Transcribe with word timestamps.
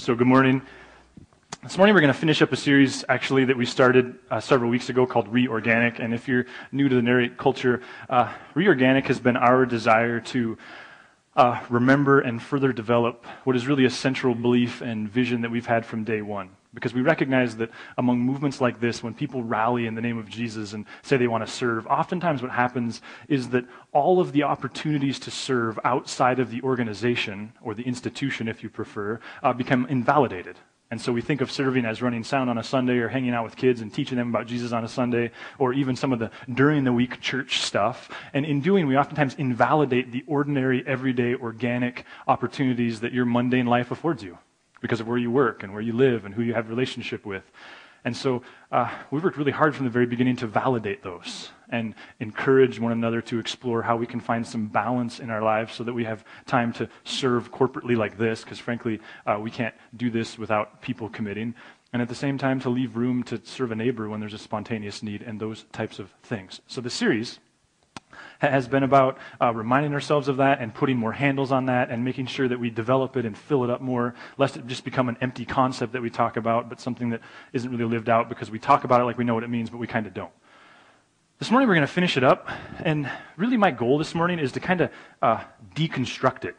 So, 0.00 0.14
good 0.14 0.26
morning. 0.26 0.62
This 1.62 1.76
morning 1.76 1.94
we're 1.94 2.00
going 2.00 2.10
to 2.10 2.18
finish 2.18 2.40
up 2.40 2.50
a 2.52 2.56
series 2.56 3.04
actually 3.10 3.44
that 3.44 3.56
we 3.58 3.66
started 3.66 4.18
uh, 4.30 4.40
several 4.40 4.70
weeks 4.70 4.88
ago 4.88 5.04
called 5.04 5.28
Reorganic. 5.28 5.98
And 5.98 6.14
if 6.14 6.26
you're 6.26 6.46
new 6.72 6.88
to 6.88 6.94
the 6.94 7.02
narrate 7.02 7.36
culture, 7.36 7.82
uh, 8.08 8.32
Reorganic 8.54 9.08
has 9.08 9.20
been 9.20 9.36
our 9.36 9.66
desire 9.66 10.18
to 10.18 10.56
uh, 11.36 11.60
remember 11.68 12.18
and 12.18 12.42
further 12.42 12.72
develop 12.72 13.26
what 13.44 13.56
is 13.56 13.66
really 13.66 13.84
a 13.84 13.90
central 13.90 14.34
belief 14.34 14.80
and 14.80 15.06
vision 15.06 15.42
that 15.42 15.50
we've 15.50 15.66
had 15.66 15.84
from 15.84 16.02
day 16.02 16.22
one. 16.22 16.48
Because 16.72 16.94
we 16.94 17.00
recognize 17.00 17.56
that 17.56 17.70
among 17.98 18.20
movements 18.20 18.60
like 18.60 18.78
this, 18.78 19.02
when 19.02 19.12
people 19.12 19.42
rally 19.42 19.86
in 19.86 19.96
the 19.96 20.00
name 20.00 20.18
of 20.18 20.28
Jesus 20.28 20.72
and 20.72 20.86
say 21.02 21.16
they 21.16 21.26
want 21.26 21.44
to 21.44 21.52
serve, 21.52 21.86
oftentimes 21.88 22.42
what 22.42 22.52
happens 22.52 23.02
is 23.28 23.48
that 23.48 23.64
all 23.92 24.20
of 24.20 24.30
the 24.30 24.44
opportunities 24.44 25.18
to 25.20 25.32
serve 25.32 25.80
outside 25.84 26.38
of 26.38 26.50
the 26.50 26.62
organization, 26.62 27.52
or 27.60 27.74
the 27.74 27.82
institution 27.82 28.46
if 28.46 28.62
you 28.62 28.70
prefer, 28.70 29.18
uh, 29.42 29.52
become 29.52 29.84
invalidated. 29.86 30.56
And 30.92 31.00
so 31.00 31.12
we 31.12 31.22
think 31.22 31.40
of 31.40 31.52
serving 31.52 31.84
as 31.84 32.02
running 32.02 32.24
sound 32.24 32.50
on 32.50 32.58
a 32.58 32.64
Sunday 32.64 32.98
or 32.98 33.08
hanging 33.08 33.32
out 33.32 33.44
with 33.44 33.56
kids 33.56 33.80
and 33.80 33.94
teaching 33.94 34.18
them 34.18 34.28
about 34.28 34.46
Jesus 34.46 34.72
on 34.72 34.84
a 34.84 34.88
Sunday 34.88 35.30
or 35.58 35.72
even 35.72 35.94
some 35.94 36.12
of 36.12 36.18
the 36.18 36.32
during 36.52 36.82
the 36.82 36.92
week 36.92 37.20
church 37.20 37.60
stuff. 37.60 38.10
And 38.32 38.44
in 38.44 38.60
doing, 38.60 38.88
we 38.88 38.96
oftentimes 38.96 39.34
invalidate 39.36 40.10
the 40.10 40.24
ordinary, 40.26 40.84
everyday, 40.86 41.36
organic 41.36 42.04
opportunities 42.26 43.00
that 43.00 43.12
your 43.12 43.24
mundane 43.24 43.66
life 43.66 43.92
affords 43.92 44.22
you 44.24 44.38
because 44.80 45.00
of 45.00 45.08
where 45.08 45.18
you 45.18 45.30
work 45.30 45.62
and 45.62 45.72
where 45.72 45.82
you 45.82 45.92
live 45.92 46.24
and 46.24 46.34
who 46.34 46.42
you 46.42 46.54
have 46.54 46.68
relationship 46.68 47.26
with. 47.26 47.44
And 48.04 48.16
so 48.16 48.42
uh, 48.72 48.90
we 49.10 49.20
worked 49.20 49.36
really 49.36 49.52
hard 49.52 49.76
from 49.76 49.84
the 49.84 49.90
very 49.90 50.06
beginning 50.06 50.36
to 50.36 50.46
validate 50.46 51.02
those 51.02 51.50
and 51.68 51.94
encourage 52.18 52.80
one 52.80 52.92
another 52.92 53.20
to 53.22 53.38
explore 53.38 53.82
how 53.82 53.96
we 53.96 54.06
can 54.06 54.20
find 54.20 54.46
some 54.46 54.66
balance 54.66 55.20
in 55.20 55.30
our 55.30 55.42
lives 55.42 55.74
so 55.74 55.84
that 55.84 55.92
we 55.92 56.04
have 56.04 56.24
time 56.46 56.72
to 56.72 56.88
serve 57.04 57.52
corporately 57.52 57.96
like 57.96 58.16
this, 58.16 58.42
because 58.42 58.58
frankly, 58.58 59.00
uh, 59.26 59.38
we 59.40 59.50
can't 59.50 59.74
do 59.96 60.10
this 60.10 60.38
without 60.38 60.80
people 60.80 61.08
committing. 61.10 61.54
And 61.92 62.00
at 62.00 62.08
the 62.08 62.14
same 62.14 62.38
time, 62.38 62.60
to 62.60 62.70
leave 62.70 62.96
room 62.96 63.22
to 63.24 63.40
serve 63.44 63.72
a 63.72 63.76
neighbor 63.76 64.08
when 64.08 64.20
there's 64.20 64.34
a 64.34 64.38
spontaneous 64.38 65.02
need 65.02 65.22
and 65.22 65.40
those 65.40 65.64
types 65.72 65.98
of 65.98 66.10
things. 66.22 66.60
So 66.66 66.80
the 66.80 66.90
series 66.90 67.38
has 68.38 68.68
been 68.68 68.82
about 68.82 69.18
uh, 69.40 69.52
reminding 69.52 69.92
ourselves 69.92 70.28
of 70.28 70.38
that 70.38 70.60
and 70.60 70.74
putting 70.74 70.96
more 70.96 71.12
handles 71.12 71.52
on 71.52 71.66
that 71.66 71.90
and 71.90 72.04
making 72.04 72.26
sure 72.26 72.48
that 72.48 72.58
we 72.58 72.70
develop 72.70 73.16
it 73.16 73.24
and 73.24 73.36
fill 73.36 73.64
it 73.64 73.70
up 73.70 73.80
more, 73.80 74.14
lest 74.38 74.56
it 74.56 74.66
just 74.66 74.84
become 74.84 75.08
an 75.08 75.16
empty 75.20 75.44
concept 75.44 75.92
that 75.92 76.02
we 76.02 76.10
talk 76.10 76.36
about, 76.36 76.68
but 76.68 76.80
something 76.80 77.10
that 77.10 77.20
isn't 77.52 77.70
really 77.70 77.84
lived 77.84 78.08
out 78.08 78.28
because 78.28 78.50
we 78.50 78.58
talk 78.58 78.84
about 78.84 79.00
it 79.00 79.04
like 79.04 79.18
we 79.18 79.24
know 79.24 79.34
what 79.34 79.44
it 79.44 79.50
means, 79.50 79.70
but 79.70 79.78
we 79.78 79.86
kind 79.86 80.06
of 80.06 80.14
don't. 80.14 80.32
This 81.38 81.50
morning 81.50 81.68
we're 81.68 81.74
going 81.74 81.86
to 81.86 81.92
finish 81.92 82.16
it 82.16 82.24
up, 82.24 82.50
and 82.80 83.10
really 83.36 83.56
my 83.56 83.70
goal 83.70 83.96
this 83.96 84.14
morning 84.14 84.38
is 84.38 84.52
to 84.52 84.60
kind 84.60 84.82
of 84.82 84.90
uh, 85.22 85.42
deconstruct 85.74 86.44
it 86.44 86.56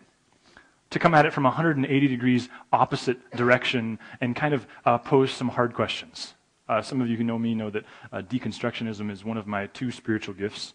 to 0.92 1.00
come 1.00 1.14
at 1.14 1.26
it 1.26 1.34
from 1.34 1.44
180 1.44 2.08
degrees 2.08 2.50
opposite 2.72 3.18
direction 3.32 3.98
and 4.20 4.36
kind 4.36 4.54
of 4.54 4.68
uh, 4.86 4.98
pose 4.98 5.32
some 5.32 5.50
hard 5.50 5.74
questions. 5.74 6.36
Uh, 6.68 6.82
some 6.82 7.02
of 7.02 7.10
you 7.10 7.18
who 7.18 7.24
know 7.24 7.40
me 7.40 7.56
know 7.56 7.70
that 7.70 7.84
uh, 8.14 8.22
deconstructionism 8.22 9.10
is 9.12 9.26
one 9.26 9.38
of 9.38 9.48
my 9.48 9.68
two 9.68 9.92
spiritual 9.92 10.34
gifts 10.34 10.74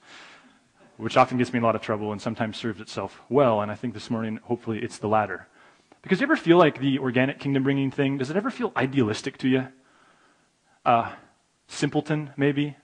which 0.96 1.16
often 1.16 1.38
gets 1.38 1.52
me 1.52 1.58
a 1.58 1.62
lot 1.62 1.74
of 1.76 1.82
trouble 1.82 2.12
and 2.12 2.20
sometimes 2.20 2.56
serves 2.56 2.80
itself 2.80 3.20
well. 3.28 3.60
And 3.60 3.70
I 3.70 3.74
think 3.74 3.94
this 3.94 4.10
morning, 4.10 4.38
hopefully, 4.44 4.78
it's 4.78 4.98
the 4.98 5.08
latter. 5.08 5.46
Because 6.02 6.20
you 6.20 6.24
ever 6.24 6.36
feel 6.36 6.56
like 6.56 6.80
the 6.80 6.98
organic 6.98 7.38
kingdom 7.38 7.64
bringing 7.64 7.90
thing, 7.90 8.18
does 8.18 8.30
it 8.30 8.36
ever 8.36 8.50
feel 8.50 8.72
idealistic 8.76 9.38
to 9.38 9.48
you? 9.48 9.68
Uh, 10.84 11.12
simpleton, 11.66 12.30
maybe? 12.36 12.76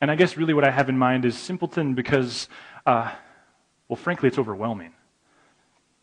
And 0.00 0.10
I 0.10 0.14
guess 0.14 0.36
really 0.36 0.54
what 0.54 0.64
I 0.64 0.70
have 0.70 0.88
in 0.88 0.98
mind 0.98 1.24
is 1.24 1.38
simpleton 1.38 1.94
because, 1.94 2.48
uh, 2.86 3.12
well, 3.88 3.96
frankly, 3.96 4.28
it's 4.28 4.38
overwhelming. 4.38 4.92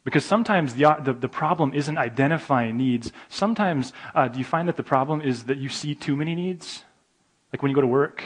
Because 0.03 0.23
sometimes 0.23 0.75
the, 0.75 0.95
the, 1.03 1.13
the, 1.13 1.27
problem 1.27 1.73
isn't 1.73 1.97
identifying 1.97 2.77
needs. 2.77 3.11
Sometimes, 3.27 3.91
uh, 4.15 4.27
do 4.29 4.39
you 4.39 4.45
find 4.45 4.67
that 4.67 4.77
the 4.77 4.83
problem 4.83 5.21
is 5.21 5.43
that 5.43 5.57
you 5.57 5.67
see 5.67 5.93
too 5.93 6.15
many 6.15 6.33
needs? 6.33 6.85
Like 7.51 7.61
when 7.61 7.69
you 7.69 7.75
go 7.75 7.81
to 7.81 7.87
work, 7.87 8.23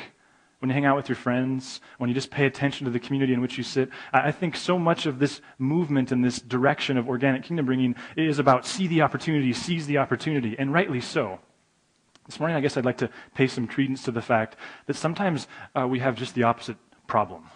when 0.62 0.70
you 0.70 0.76
hang 0.76 0.86
out 0.86 0.95
with 0.95 1.09
your 1.09 1.16
friends, 1.16 1.81
when 1.98 2.08
you 2.08 2.14
just 2.14 2.30
pay 2.30 2.45
attention 2.45 2.86
to 2.86 2.92
the 2.92 2.99
community 2.99 3.33
in 3.33 3.42
which 3.42 3.58
you 3.58 3.64
sit. 3.64 3.89
I 4.14 4.32
think 4.32 4.55
so 4.55 4.77
much 4.77 5.08
of 5.08 5.17
this 5.17 5.42
movement 5.58 6.11
and 6.11 6.23
this 6.23 6.39
direction 6.39 6.99
of 6.99 7.10
organic 7.10 7.42
kingdom 7.42 7.66
bringing 7.66 7.95
is 8.16 8.38
about 8.38 8.67
see 8.67 8.86
the 8.86 9.02
opportunity, 9.02 9.54
seize 9.54 9.88
the 9.88 9.98
opportunity, 9.98 10.55
and 10.60 10.71
rightly 10.71 11.02
so. 11.02 11.39
This 12.27 12.39
morning, 12.39 12.55
I 12.55 12.61
guess 12.61 12.77
I'd 12.77 12.86
like 12.86 13.00
to 13.00 13.10
pay 13.33 13.48
some 13.48 13.67
credence 13.67 14.04
to 14.04 14.11
the 14.11 14.21
fact 14.21 14.55
that 14.86 14.95
sometimes 14.95 15.48
uh, 15.76 15.88
we 15.88 15.98
have 15.98 16.16
just 16.16 16.36
the 16.36 16.44
opposite 16.44 16.77
problem. 17.08 17.50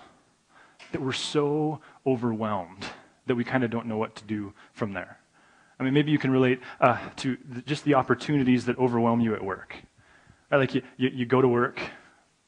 That 0.92 1.02
we're 1.02 1.12
so 1.12 1.82
overwhelmed 2.08 2.88
that 3.28 3.36
we 3.36 3.44
kind 3.44 3.64
of 3.64 3.70
don't 3.70 3.86
know 3.86 3.98
what 3.98 4.16
to 4.16 4.24
do 4.24 4.52
from 4.74 4.94
there. 4.94 5.20
I 5.80 5.84
mean, 5.84 5.94
maybe 5.94 6.12
you 6.12 6.18
can 6.18 6.32
relate 6.32 6.60
uh, 6.82 6.98
to 7.18 7.38
just 7.68 7.84
the 7.84 7.94
opportunities 7.94 8.66
that 8.66 8.80
overwhelm 8.80 9.22
you 9.22 9.36
at 9.36 9.44
work. 9.44 9.76
Right? 10.52 10.58
Like 10.58 10.74
you, 10.74 10.82
you, 10.98 11.10
you 11.10 11.26
go 11.28 11.42
to 11.42 11.48
work, 11.48 11.80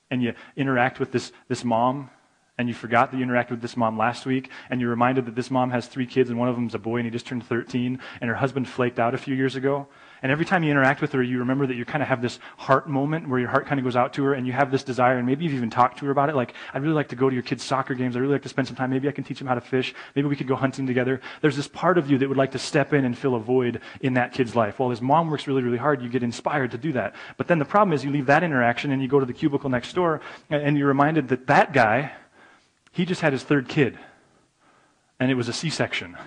and 0.10 0.22
you 0.22 0.34
interact 0.56 1.00
with 1.00 1.12
this, 1.12 1.32
this 1.48 1.64
mom 1.64 2.10
and 2.58 2.68
you 2.68 2.74
forgot 2.74 3.12
that 3.12 3.18
you 3.18 3.26
interacted 3.26 3.52
with 3.52 3.62
this 3.62 3.78
mom 3.78 3.98
last 3.98 4.26
week, 4.26 4.50
and 4.70 4.82
you're 4.82 4.90
reminded 4.90 5.26
that 5.28 5.36
this 5.36 5.52
mom 5.52 5.70
has 5.70 5.88
three 5.88 6.08
kids, 6.08 6.30
and 6.30 6.40
one 6.40 6.50
of 6.50 6.56
them's 6.56 6.74
a 6.74 6.80
boy, 6.80 6.98
and 6.98 7.06
he 7.06 7.12
just 7.12 7.28
turned 7.28 7.46
13, 7.46 8.00
and 8.20 8.30
her 8.30 8.36
husband 8.36 8.68
flaked 8.68 9.00
out 9.00 9.14
a 9.14 9.18
few 9.18 9.36
years 9.36 9.56
ago. 9.56 9.88
And 10.22 10.32
every 10.32 10.46
time 10.46 10.64
you 10.64 10.72
interact 10.72 11.02
with 11.02 11.12
her, 11.12 11.22
you 11.22 11.40
remember 11.40 11.68
that 11.68 11.76
you 11.76 11.86
kind 11.86 12.02
of 12.02 12.10
have 12.10 12.22
this 12.22 12.40
heart 12.58 12.90
moment 12.90 13.30
where 13.30 13.40
your 13.40 13.50
heart 13.50 13.68
kind 13.68 13.80
of 13.80 13.84
goes 13.84 13.96
out 13.96 14.14
to 14.14 14.24
her, 14.24 14.34
and 14.34 14.48
you 14.48 14.54
have 14.54 14.72
this 14.72 14.84
desire, 14.84 15.18
and 15.18 15.28
maybe 15.28 15.44
you've 15.46 15.54
even 15.54 15.70
talked 15.70 16.00
to 16.00 16.06
her 16.06 16.12
about 16.12 16.30
it. 16.30 16.36
Like, 16.36 16.54
I'd 16.74 16.82
really 16.82 16.96
like 16.96 17.10
to 17.10 17.16
go 17.16 17.30
to 17.30 17.34
your 17.34 17.44
kids' 17.44 17.64
soccer 17.64 17.94
games. 17.94 18.16
I'd 18.16 18.22
really 18.22 18.34
like 18.34 18.44
to 18.44 18.50
spend 18.50 18.68
some 18.68 18.76
time. 18.76 18.90
Maybe 18.90 19.08
I 19.08 19.12
can 19.12 19.24
teach 19.24 19.40
them 19.40 19.48
how 19.48 19.56
to 19.56 19.62
fish. 19.62 19.94
Maybe 20.16 20.28
we 20.28 20.36
could 20.36 20.48
go 20.48 20.56
hunting 20.56 20.88
together. 20.88 21.22
There's 21.42 21.56
this 21.56 21.68
part 21.68 21.98
of 21.98 22.10
you 22.10 22.18
that 22.18 22.28
would 22.28 22.38
like 22.38 22.52
to 22.54 22.60
step 22.60 22.94
in 22.94 23.06
and 23.06 23.18
fill 23.18 23.36
a 23.36 23.40
void 23.40 23.82
in 24.02 24.16
that 24.16 24.34
kid's 24.34 24.56
life. 24.56 24.80
While 24.80 24.90
his 24.90 25.02
mom 25.02 25.30
works 25.30 25.48
really, 25.48 25.62
really 25.62 25.78
hard, 25.78 26.02
you 26.02 26.10
get 26.10 26.24
inspired 26.24 26.72
to 26.72 26.78
do 26.78 26.94
that. 26.94 27.16
But 27.38 27.48
then 27.48 27.60
the 27.60 27.66
problem 27.66 27.94
is 27.94 28.04
you 28.04 28.12
leave 28.12 28.26
that 28.26 28.44
interaction, 28.44 28.92
and 28.92 29.02
you 29.02 29.08
go 29.08 29.20
to 29.20 29.26
the 29.26 29.34
cubicle 29.34 29.70
next 29.70 29.94
door, 29.94 30.22
and 30.50 30.78
you're 30.78 30.88
reminded 30.88 31.28
that 31.30 31.48
that 31.48 31.74
guy, 31.74 32.12
he 32.92 33.06
just 33.06 33.22
had 33.22 33.34
his 33.34 33.44
third 33.44 33.68
kid, 33.68 34.00
and 35.20 35.30
it 35.30 35.36
was 35.36 35.48
a 35.48 35.54
C 35.54 35.70
section. 35.70 36.18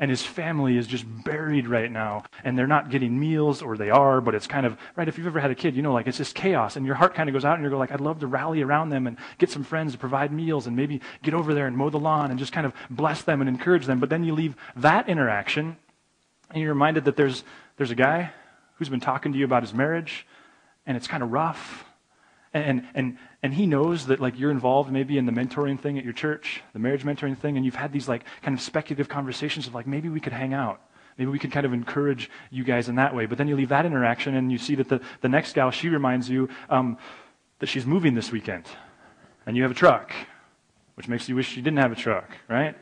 And 0.00 0.10
his 0.10 0.22
family 0.22 0.78
is 0.78 0.86
just 0.86 1.04
buried 1.24 1.68
right 1.68 1.92
now, 1.92 2.24
and 2.42 2.58
they're 2.58 2.66
not 2.66 2.88
getting 2.88 3.20
meals, 3.20 3.60
or 3.60 3.76
they 3.76 3.90
are, 3.90 4.22
but 4.22 4.34
it's 4.34 4.46
kind 4.46 4.64
of, 4.64 4.78
right, 4.96 5.06
if 5.06 5.18
you've 5.18 5.26
ever 5.26 5.40
had 5.40 5.50
a 5.50 5.54
kid, 5.54 5.76
you 5.76 5.82
know, 5.82 5.92
like 5.92 6.06
it's 6.06 6.16
just 6.16 6.34
chaos, 6.34 6.76
and 6.76 6.86
your 6.86 6.94
heart 6.94 7.14
kind 7.14 7.28
of 7.28 7.34
goes 7.34 7.44
out, 7.44 7.58
and 7.58 7.62
you're 7.62 7.76
like, 7.76 7.92
I'd 7.92 8.00
love 8.00 8.18
to 8.20 8.26
rally 8.26 8.62
around 8.62 8.88
them 8.88 9.06
and 9.06 9.18
get 9.36 9.50
some 9.50 9.62
friends 9.62 9.92
to 9.92 9.98
provide 9.98 10.32
meals, 10.32 10.66
and 10.66 10.74
maybe 10.74 11.02
get 11.22 11.34
over 11.34 11.52
there 11.52 11.66
and 11.66 11.76
mow 11.76 11.90
the 11.90 11.98
lawn 11.98 12.30
and 12.30 12.38
just 12.38 12.50
kind 12.50 12.66
of 12.66 12.72
bless 12.88 13.20
them 13.20 13.42
and 13.42 13.48
encourage 13.48 13.84
them. 13.84 14.00
But 14.00 14.08
then 14.08 14.24
you 14.24 14.34
leave 14.34 14.56
that 14.74 15.06
interaction, 15.06 15.76
and 16.48 16.62
you're 16.62 16.72
reminded 16.72 17.04
that 17.04 17.16
there's, 17.16 17.44
there's 17.76 17.90
a 17.90 17.94
guy 17.94 18.32
who's 18.76 18.88
been 18.88 19.00
talking 19.00 19.32
to 19.32 19.38
you 19.38 19.44
about 19.44 19.62
his 19.62 19.74
marriage, 19.74 20.26
and 20.86 20.96
it's 20.96 21.08
kind 21.08 21.22
of 21.22 21.30
rough, 21.30 21.84
and, 22.54 22.86
and, 22.94 23.18
and 23.42 23.54
he 23.54 23.66
knows 23.66 24.06
that 24.06 24.20
like 24.20 24.38
you're 24.38 24.50
involved 24.50 24.92
maybe 24.92 25.16
in 25.16 25.26
the 25.26 25.32
mentoring 25.32 25.80
thing 25.80 25.98
at 25.98 26.04
your 26.04 26.12
church, 26.12 26.62
the 26.72 26.78
marriage 26.78 27.04
mentoring 27.04 27.38
thing, 27.38 27.56
and 27.56 27.64
you've 27.64 27.74
had 27.74 27.92
these 27.92 28.08
like 28.08 28.24
kind 28.42 28.54
of 28.54 28.60
speculative 28.60 29.08
conversations 29.08 29.66
of 29.66 29.74
like 29.74 29.86
maybe 29.86 30.08
we 30.08 30.20
could 30.20 30.32
hang 30.32 30.52
out. 30.52 30.80
Maybe 31.16 31.30
we 31.30 31.38
could 31.38 31.52
kind 31.52 31.66
of 31.66 31.72
encourage 31.72 32.30
you 32.50 32.64
guys 32.64 32.88
in 32.88 32.94
that 32.96 33.14
way. 33.14 33.26
But 33.26 33.38
then 33.38 33.48
you 33.48 33.56
leave 33.56 33.68
that 33.70 33.84
interaction 33.84 34.34
and 34.36 34.50
you 34.50 34.58
see 34.58 34.74
that 34.76 34.88
the, 34.88 35.00
the 35.20 35.28
next 35.28 35.54
gal, 35.54 35.70
she 35.70 35.88
reminds 35.88 36.30
you 36.30 36.48
um, 36.68 36.96
that 37.58 37.66
she's 37.66 37.84
moving 37.84 38.14
this 38.14 38.30
weekend. 38.30 38.64
And 39.46 39.56
you 39.56 39.62
have 39.62 39.72
a 39.72 39.74
truck, 39.74 40.12
which 40.94 41.08
makes 41.08 41.28
you 41.28 41.34
wish 41.34 41.56
you 41.56 41.62
didn't 41.62 41.78
have 41.78 41.92
a 41.92 41.96
truck, 41.96 42.30
right? 42.48 42.74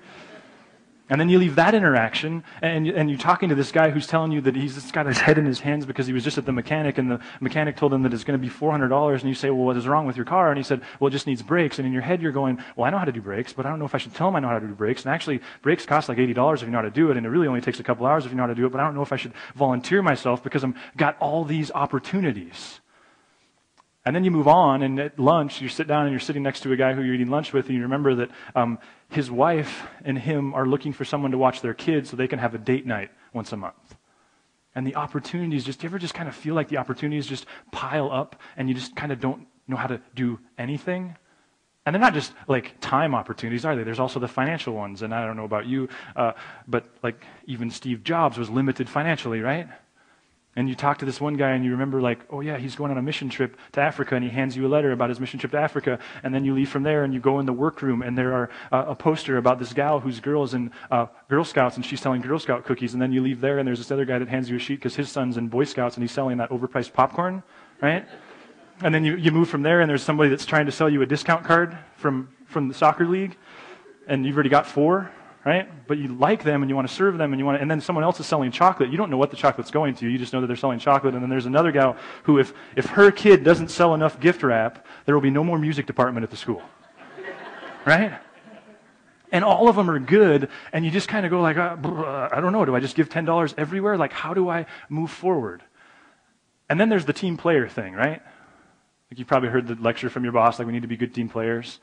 And 1.10 1.19
then 1.19 1.30
you 1.30 1.38
leave 1.38 1.54
that 1.54 1.74
interaction, 1.74 2.44
and, 2.60 2.86
and 2.86 3.08
you're 3.08 3.19
talking 3.19 3.48
to 3.48 3.54
this 3.54 3.72
guy 3.72 3.88
who's 3.88 4.06
telling 4.06 4.30
you 4.30 4.42
that 4.42 4.54
he's 4.54 4.74
just 4.74 4.92
got 4.92 5.06
his 5.06 5.16
head 5.16 5.38
in 5.38 5.46
his 5.46 5.60
hands 5.60 5.86
because 5.86 6.06
he 6.06 6.12
was 6.12 6.22
just 6.22 6.36
at 6.36 6.44
the 6.44 6.52
mechanic, 6.52 6.98
and 6.98 7.10
the 7.10 7.19
mechanic 7.41 7.76
told 7.76 7.94
him 7.94 8.02
that 8.02 8.12
it's 8.12 8.24
going 8.24 8.38
to 8.38 8.46
be 8.46 8.52
$400. 8.52 9.12
And 9.12 9.22
you 9.22 9.34
say, 9.34 9.48
Well, 9.48 9.64
what 9.64 9.76
is 9.78 9.88
wrong 9.88 10.06
with 10.06 10.16
your 10.16 10.26
car? 10.26 10.50
And 10.50 10.58
he 10.58 10.62
said, 10.62 10.82
Well, 11.00 11.08
it 11.08 11.12
just 11.12 11.26
needs 11.26 11.41
brakes. 11.42 11.78
And 11.78 11.86
in 11.86 11.92
your 11.92 12.02
head, 12.02 12.20
you're 12.20 12.32
going, 12.32 12.62
Well, 12.76 12.86
I 12.86 12.91
know 12.91 12.98
how 12.98 13.06
to 13.06 13.12
do 13.12 13.22
brakes, 13.22 13.54
but 13.54 13.64
I 13.64 13.70
don't 13.70 13.78
know 13.78 13.86
if 13.86 13.94
I 13.94 13.98
should 13.98 14.14
tell 14.14 14.28
him 14.28 14.36
I 14.36 14.41
know 14.41 14.48
how 14.48 14.58
to 14.58 14.66
do 14.66 14.74
brakes. 14.74 15.04
And 15.06 15.14
actually, 15.14 15.41
brakes 15.62 15.86
cost 15.86 16.10
like 16.10 16.18
$80 16.18 16.54
if 16.54 16.62
you 16.62 16.68
know 16.68 16.78
how 16.78 16.82
to 16.82 16.91
do 16.91 17.10
it, 17.10 17.16
and 17.16 17.24
it 17.24 17.30
really 17.30 17.48
only 17.48 17.62
takes 17.62 17.80
a 17.80 17.84
couple 17.84 18.04
hours 18.06 18.26
if 18.26 18.30
you 18.30 18.36
know 18.36 18.42
how 18.42 18.48
to 18.48 18.54
do 18.54 18.66
it, 18.66 18.72
but 18.72 18.80
I 18.80 18.84
don't 18.84 18.94
know 18.94 19.02
if 19.02 19.12
I 19.12 19.16
should 19.16 19.32
volunteer 19.54 20.02
myself 20.02 20.42
because 20.42 20.62
I've 20.62 20.74
got 20.97 21.16
all 21.21 21.44
these 21.44 21.71
opportunities. 21.71 22.80
And 24.09 24.16
then 24.16 24.25
you 24.25 24.31
move 24.31 24.49
on, 24.49 24.81
and 24.81 24.99
at 24.99 25.19
lunch, 25.19 25.60
you 25.60 25.69
sit 25.69 25.87
down 25.87 26.07
and 26.07 26.10
you're 26.10 26.19
sitting 26.19 26.43
next 26.43 26.60
to 26.60 26.72
a 26.72 26.77
guy 26.77 26.95
who 26.95 27.03
you're 27.03 27.16
eating 27.16 27.28
lunch 27.28 27.53
with, 27.53 27.66
and 27.66 27.77
you 27.77 27.83
remember 27.83 28.15
that 28.15 28.31
um, 28.55 28.78
his 29.10 29.31
wife 29.31 29.83
and 30.03 30.19
him 30.19 30.55
are 30.55 30.65
looking 30.65 30.95
for 30.95 31.05
someone 31.05 31.31
to 31.33 31.37
watch 31.37 31.60
their 31.60 31.75
kids 31.75 32.09
so 32.09 32.16
they 32.16 32.27
can 32.27 32.39
have 32.39 32.55
a 32.55 32.59
date 32.59 32.87
night 32.87 33.10
once 33.34 33.53
a 33.53 33.57
month. 33.59 33.99
And 34.75 34.87
the 34.87 34.95
opportunities 34.95 35.63
just, 35.63 35.81
do 35.81 35.84
you 35.84 35.91
ever 35.91 35.99
just 35.99 36.15
kind 36.15 36.27
of 36.27 36.34
feel 36.34 36.55
like 36.55 36.69
the 36.69 36.78
opportunities 36.78 37.27
just 37.27 37.45
pile 37.71 38.10
up 38.10 38.41
and 38.57 38.66
you 38.66 38.75
just 38.75 38.97
kind 38.97 39.13
of 39.13 39.21
don't 39.21 39.47
know 39.66 39.77
how 39.77 39.89
to 39.89 40.01
do 40.15 40.39
anything? 40.57 41.15
And 41.84 41.95
they're 41.95 42.01
not 42.01 42.15
just 42.15 42.33
like 42.47 42.81
time 42.81 43.15
opportunities, 43.15 43.66
are 43.66 43.77
they? 43.77 43.83
There's 43.83 44.01
also 44.01 44.21
the 44.21 44.27
financial 44.27 44.72
ones. 44.72 45.03
And 45.03 45.13
I 45.13 45.27
don't 45.27 45.37
know 45.37 45.45
about 45.45 45.66
you, 45.66 45.87
uh, 46.16 46.33
but 46.66 46.87
like 47.03 47.22
even 47.45 47.71
Steve 47.71 48.05
Jobs 48.05 48.39
was 48.39 48.49
limited 48.49 48.89
financially, 48.89 49.43
right? 49.43 49.69
And 50.59 50.69
you 50.69 50.75
talk 50.75 50.99
to 50.99 51.05
this 51.05 51.21
one 51.21 51.37
guy 51.37 51.51
and 51.53 51.65
you 51.65 51.71
remember, 51.71 52.01
like, 52.01 52.19
oh, 52.31 52.41
yeah, 52.41 52.57
he's 52.57 52.75
going 52.75 52.91
on 52.91 52.99
a 52.99 53.03
mission 53.03 53.28
trip 53.28 53.57
to 53.75 53.81
Africa, 53.81 54.16
and 54.16 54.25
he 54.25 54.31
hands 54.31 54.57
you 54.57 54.66
a 54.66 54.69
letter 54.69 54.91
about 54.91 55.09
his 55.09 55.21
mission 55.21 55.39
trip 55.39 55.53
to 55.53 55.59
Africa. 55.60 56.01
And 56.25 56.34
then 56.34 56.45
you 56.45 56.53
leave 56.53 56.69
from 56.69 56.83
there 56.83 57.05
and 57.05 57.15
you 57.15 57.21
go 57.21 57.39
in 57.39 57.47
the 57.47 57.53
workroom, 57.53 58.03
and 58.03 58.19
there 58.19 58.34
are 58.34 58.51
uh, 58.72 58.87
a 58.89 58.97
poster 58.97 59.37
about 59.37 59.60
this 59.60 59.72
gal 59.72 60.01
whose 60.01 60.19
girl 60.19 60.43
is 60.43 60.55
in 60.55 60.72
uh, 60.91 61.07
Girl 61.28 61.45
Scouts, 61.45 61.77
and 61.77 61.87
she's 61.87 62.01
selling 62.01 62.21
Girl 62.22 62.41
Scout 62.41 62.65
cookies. 62.65 62.93
And 62.93 63.01
then 63.01 63.13
you 63.13 63.22
leave 63.22 63.41
there, 63.41 63.60
and 63.60 63.69
there's 63.69 63.78
this 63.78 63.93
other 63.93 64.05
guy 64.05 64.19
that 64.19 64.27
hands 64.27 64.51
you 64.51 64.57
a 64.57 64.59
sheet 64.59 64.81
because 64.81 64.97
his 64.97 65.09
son's 65.09 65.37
in 65.37 65.47
Boy 65.47 65.63
Scouts, 65.63 65.97
and 65.97 66.03
he's 66.03 66.10
selling 66.10 66.39
that 66.39 66.51
overpriced 66.51 66.93
popcorn, 66.93 67.45
right? 67.81 68.05
And 68.83 68.93
then 68.93 69.05
you, 69.05 69.15
you 69.15 69.31
move 69.31 69.49
from 69.49 69.63
there, 69.63 69.81
and 69.81 69.89
there's 69.89 70.03
somebody 70.03 70.28
that's 70.28 70.45
trying 70.45 70.66
to 70.66 70.72
sell 70.72 70.91
you 70.91 71.03
a 71.03 71.07
discount 71.07 71.45
card 71.45 71.78
from, 71.95 72.31
from 72.47 72.66
the 72.66 72.75
soccer 72.75 73.07
league, 73.07 73.37
and 74.09 74.27
you've 74.27 74.34
already 74.34 74.49
got 74.49 74.66
four, 74.66 75.13
right? 75.48 75.66
But 75.86 75.97
you 75.97 76.09
like 76.09 76.45
them 76.45 76.62
and 76.62 76.68
you 76.68 76.77
want 76.77 76.86
to 76.86 76.95
serve 76.95 77.16
them 77.16 77.33
and 77.33 77.41
you 77.41 77.47
want 77.47 77.56
to, 77.56 77.62
and 77.62 77.71
then 77.71 77.80
someone 77.80 78.04
else 78.04 78.21
is 78.21 78.27
selling 78.27 78.50
chocolate. 78.50 78.91
You 78.91 78.98
don't 78.98 79.10
know 79.10 79.16
what 79.16 79.30
the 79.30 79.36
chocolate's 79.36 79.71
going 79.71 79.95
to. 79.95 80.06
You 80.06 80.18
just 80.18 80.34
know 80.34 80.42
that 80.42 80.47
they're 80.47 80.56
selling 80.56 80.78
chocolate. 80.78 81.15
And 81.15 81.22
then 81.22 81.30
there's 81.30 81.47
another 81.47 81.72
gal 81.72 81.97
who, 82.24 82.39
if, 82.39 82.53
if 82.77 82.84
her 82.84 83.10
kid 83.10 83.45
doesn't 83.45 83.68
sell 83.68 83.95
enough 83.95 84.21
gift 84.21 84.42
wrap, 84.42 84.84
there 85.06 85.15
will 85.15 85.22
be 85.22 85.30
no 85.30 85.42
more 85.42 85.59
music 85.59 85.86
department 85.86 86.22
at 86.22 86.30
the 86.30 86.36
school. 86.36 86.60
right? 87.86 88.21
And 89.33 89.42
all 89.42 89.71
of 89.71 89.77
them 89.77 89.91
are 89.91 89.98
good, 89.98 90.50
and 90.71 90.84
you 90.84 90.91
just 90.91 91.09
kind 91.09 91.24
of 91.24 91.30
go 91.30 91.41
like, 91.41 91.56
uh, 91.56 92.28
I 92.30 92.42
don't 92.42 92.53
know, 92.53 92.66
do 92.66 92.77
I 92.77 92.80
just 92.80 92.95
give 92.95 93.09
$10 93.09 93.54
everywhere? 93.56 93.97
Like, 93.97 94.12
how 94.12 94.34
do 94.34 94.50
I 94.50 94.66
move 94.91 95.10
forward? 95.10 95.62
And 96.68 96.78
then 96.78 96.91
there's 96.91 97.06
the 97.06 97.15
team 97.15 97.39
player 97.39 97.68
thing, 97.68 97.95
right? 97.95 98.21
Like 99.10 99.18
you've 99.18 99.28
probably 99.28 99.48
heard 99.48 99.66
the 99.66 99.77
lecture 99.77 100.10
from 100.10 100.24
your 100.24 100.33
boss, 100.34 100.59
like 100.59 100.66
we 100.66 100.74
need 100.74 100.83
to 100.83 100.89
be 100.89 100.98
good 100.98 101.15
team 101.15 101.30
players. 101.30 101.80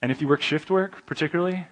And 0.00 0.10
if 0.10 0.20
you 0.20 0.26
work 0.26 0.42
shift 0.42 0.68
work, 0.68 1.06
particularly, 1.06 1.64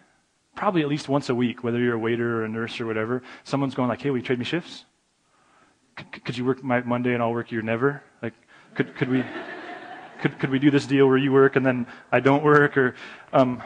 probably 0.54 0.82
at 0.82 0.88
least 0.88 1.08
once 1.08 1.28
a 1.28 1.34
week, 1.34 1.64
whether 1.64 1.78
you're 1.78 1.94
a 1.94 1.98
waiter 1.98 2.40
or 2.40 2.44
a 2.44 2.48
nurse 2.48 2.80
or 2.80 2.86
whatever, 2.86 3.22
someone's 3.44 3.74
going 3.74 3.88
like, 3.88 4.02
hey, 4.02 4.10
will 4.10 4.18
you 4.18 4.22
trade 4.22 4.38
me 4.38 4.44
shifts? 4.44 4.84
Could 6.24 6.36
you 6.36 6.44
work 6.44 6.62
my 6.62 6.80
Monday 6.80 7.14
and 7.14 7.22
I'll 7.22 7.32
work 7.32 7.50
your 7.50 7.62
never? 7.62 8.02
Like, 8.22 8.34
could, 8.74 8.96
could 8.96 9.08
we, 9.08 9.24
could, 10.20 10.38
could 10.38 10.50
we 10.50 10.58
do 10.58 10.70
this 10.70 10.86
deal 10.86 11.06
where 11.06 11.16
you 11.16 11.32
work 11.32 11.56
and 11.56 11.64
then 11.64 11.86
I 12.10 12.20
don't 12.20 12.42
work? 12.42 12.76
Or, 12.76 12.94
um, 13.32 13.62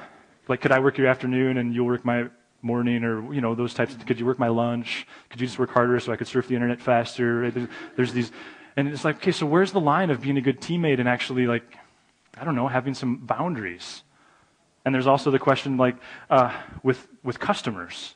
like, 0.49 0.61
could 0.61 0.73
I 0.73 0.79
work 0.79 0.99
your 0.99 1.07
afternoon 1.07 1.59
and 1.59 1.75
you'll 1.75 1.87
work 1.87 2.05
my 2.05 2.29
morning 2.63 3.05
or, 3.05 3.33
you 3.33 3.41
know, 3.41 3.55
those 3.55 3.75
types 3.75 3.95
of, 3.95 4.05
could 4.07 4.19
you 4.19 4.27
work 4.27 4.39
my 4.39 4.49
lunch? 4.49 5.07
Could 5.31 5.41
you 5.41 5.47
just 5.47 5.59
work 5.59 5.71
harder 5.71 6.01
so 6.01 6.13
I 6.13 6.17
could 6.17 6.27
surf 6.27 6.49
the 6.49 6.55
internet 6.55 6.81
faster? 6.81 7.51
There's, 7.51 7.69
there's 7.97 8.13
these, 8.13 8.33
and 8.77 8.89
it's 8.89 9.05
like, 9.05 9.17
okay, 9.17 9.33
so 9.33 9.47
where's 9.47 9.73
the 9.73 9.81
line 9.81 10.11
of 10.11 10.23
being 10.23 10.37
a 10.39 10.41
good 10.41 10.61
teammate 10.61 10.99
and 10.99 11.09
actually 11.09 11.47
like, 11.47 11.77
I 12.37 12.45
don't 12.45 12.57
know, 12.57 12.67
having 12.67 12.95
some 12.95 13.19
boundaries? 13.19 14.03
And 14.85 14.95
there's 14.95 15.07
also 15.07 15.31
the 15.31 15.39
question, 15.39 15.77
like, 15.77 15.97
uh, 16.29 16.53
with, 16.83 17.07
with 17.23 17.41
customers. 17.41 18.15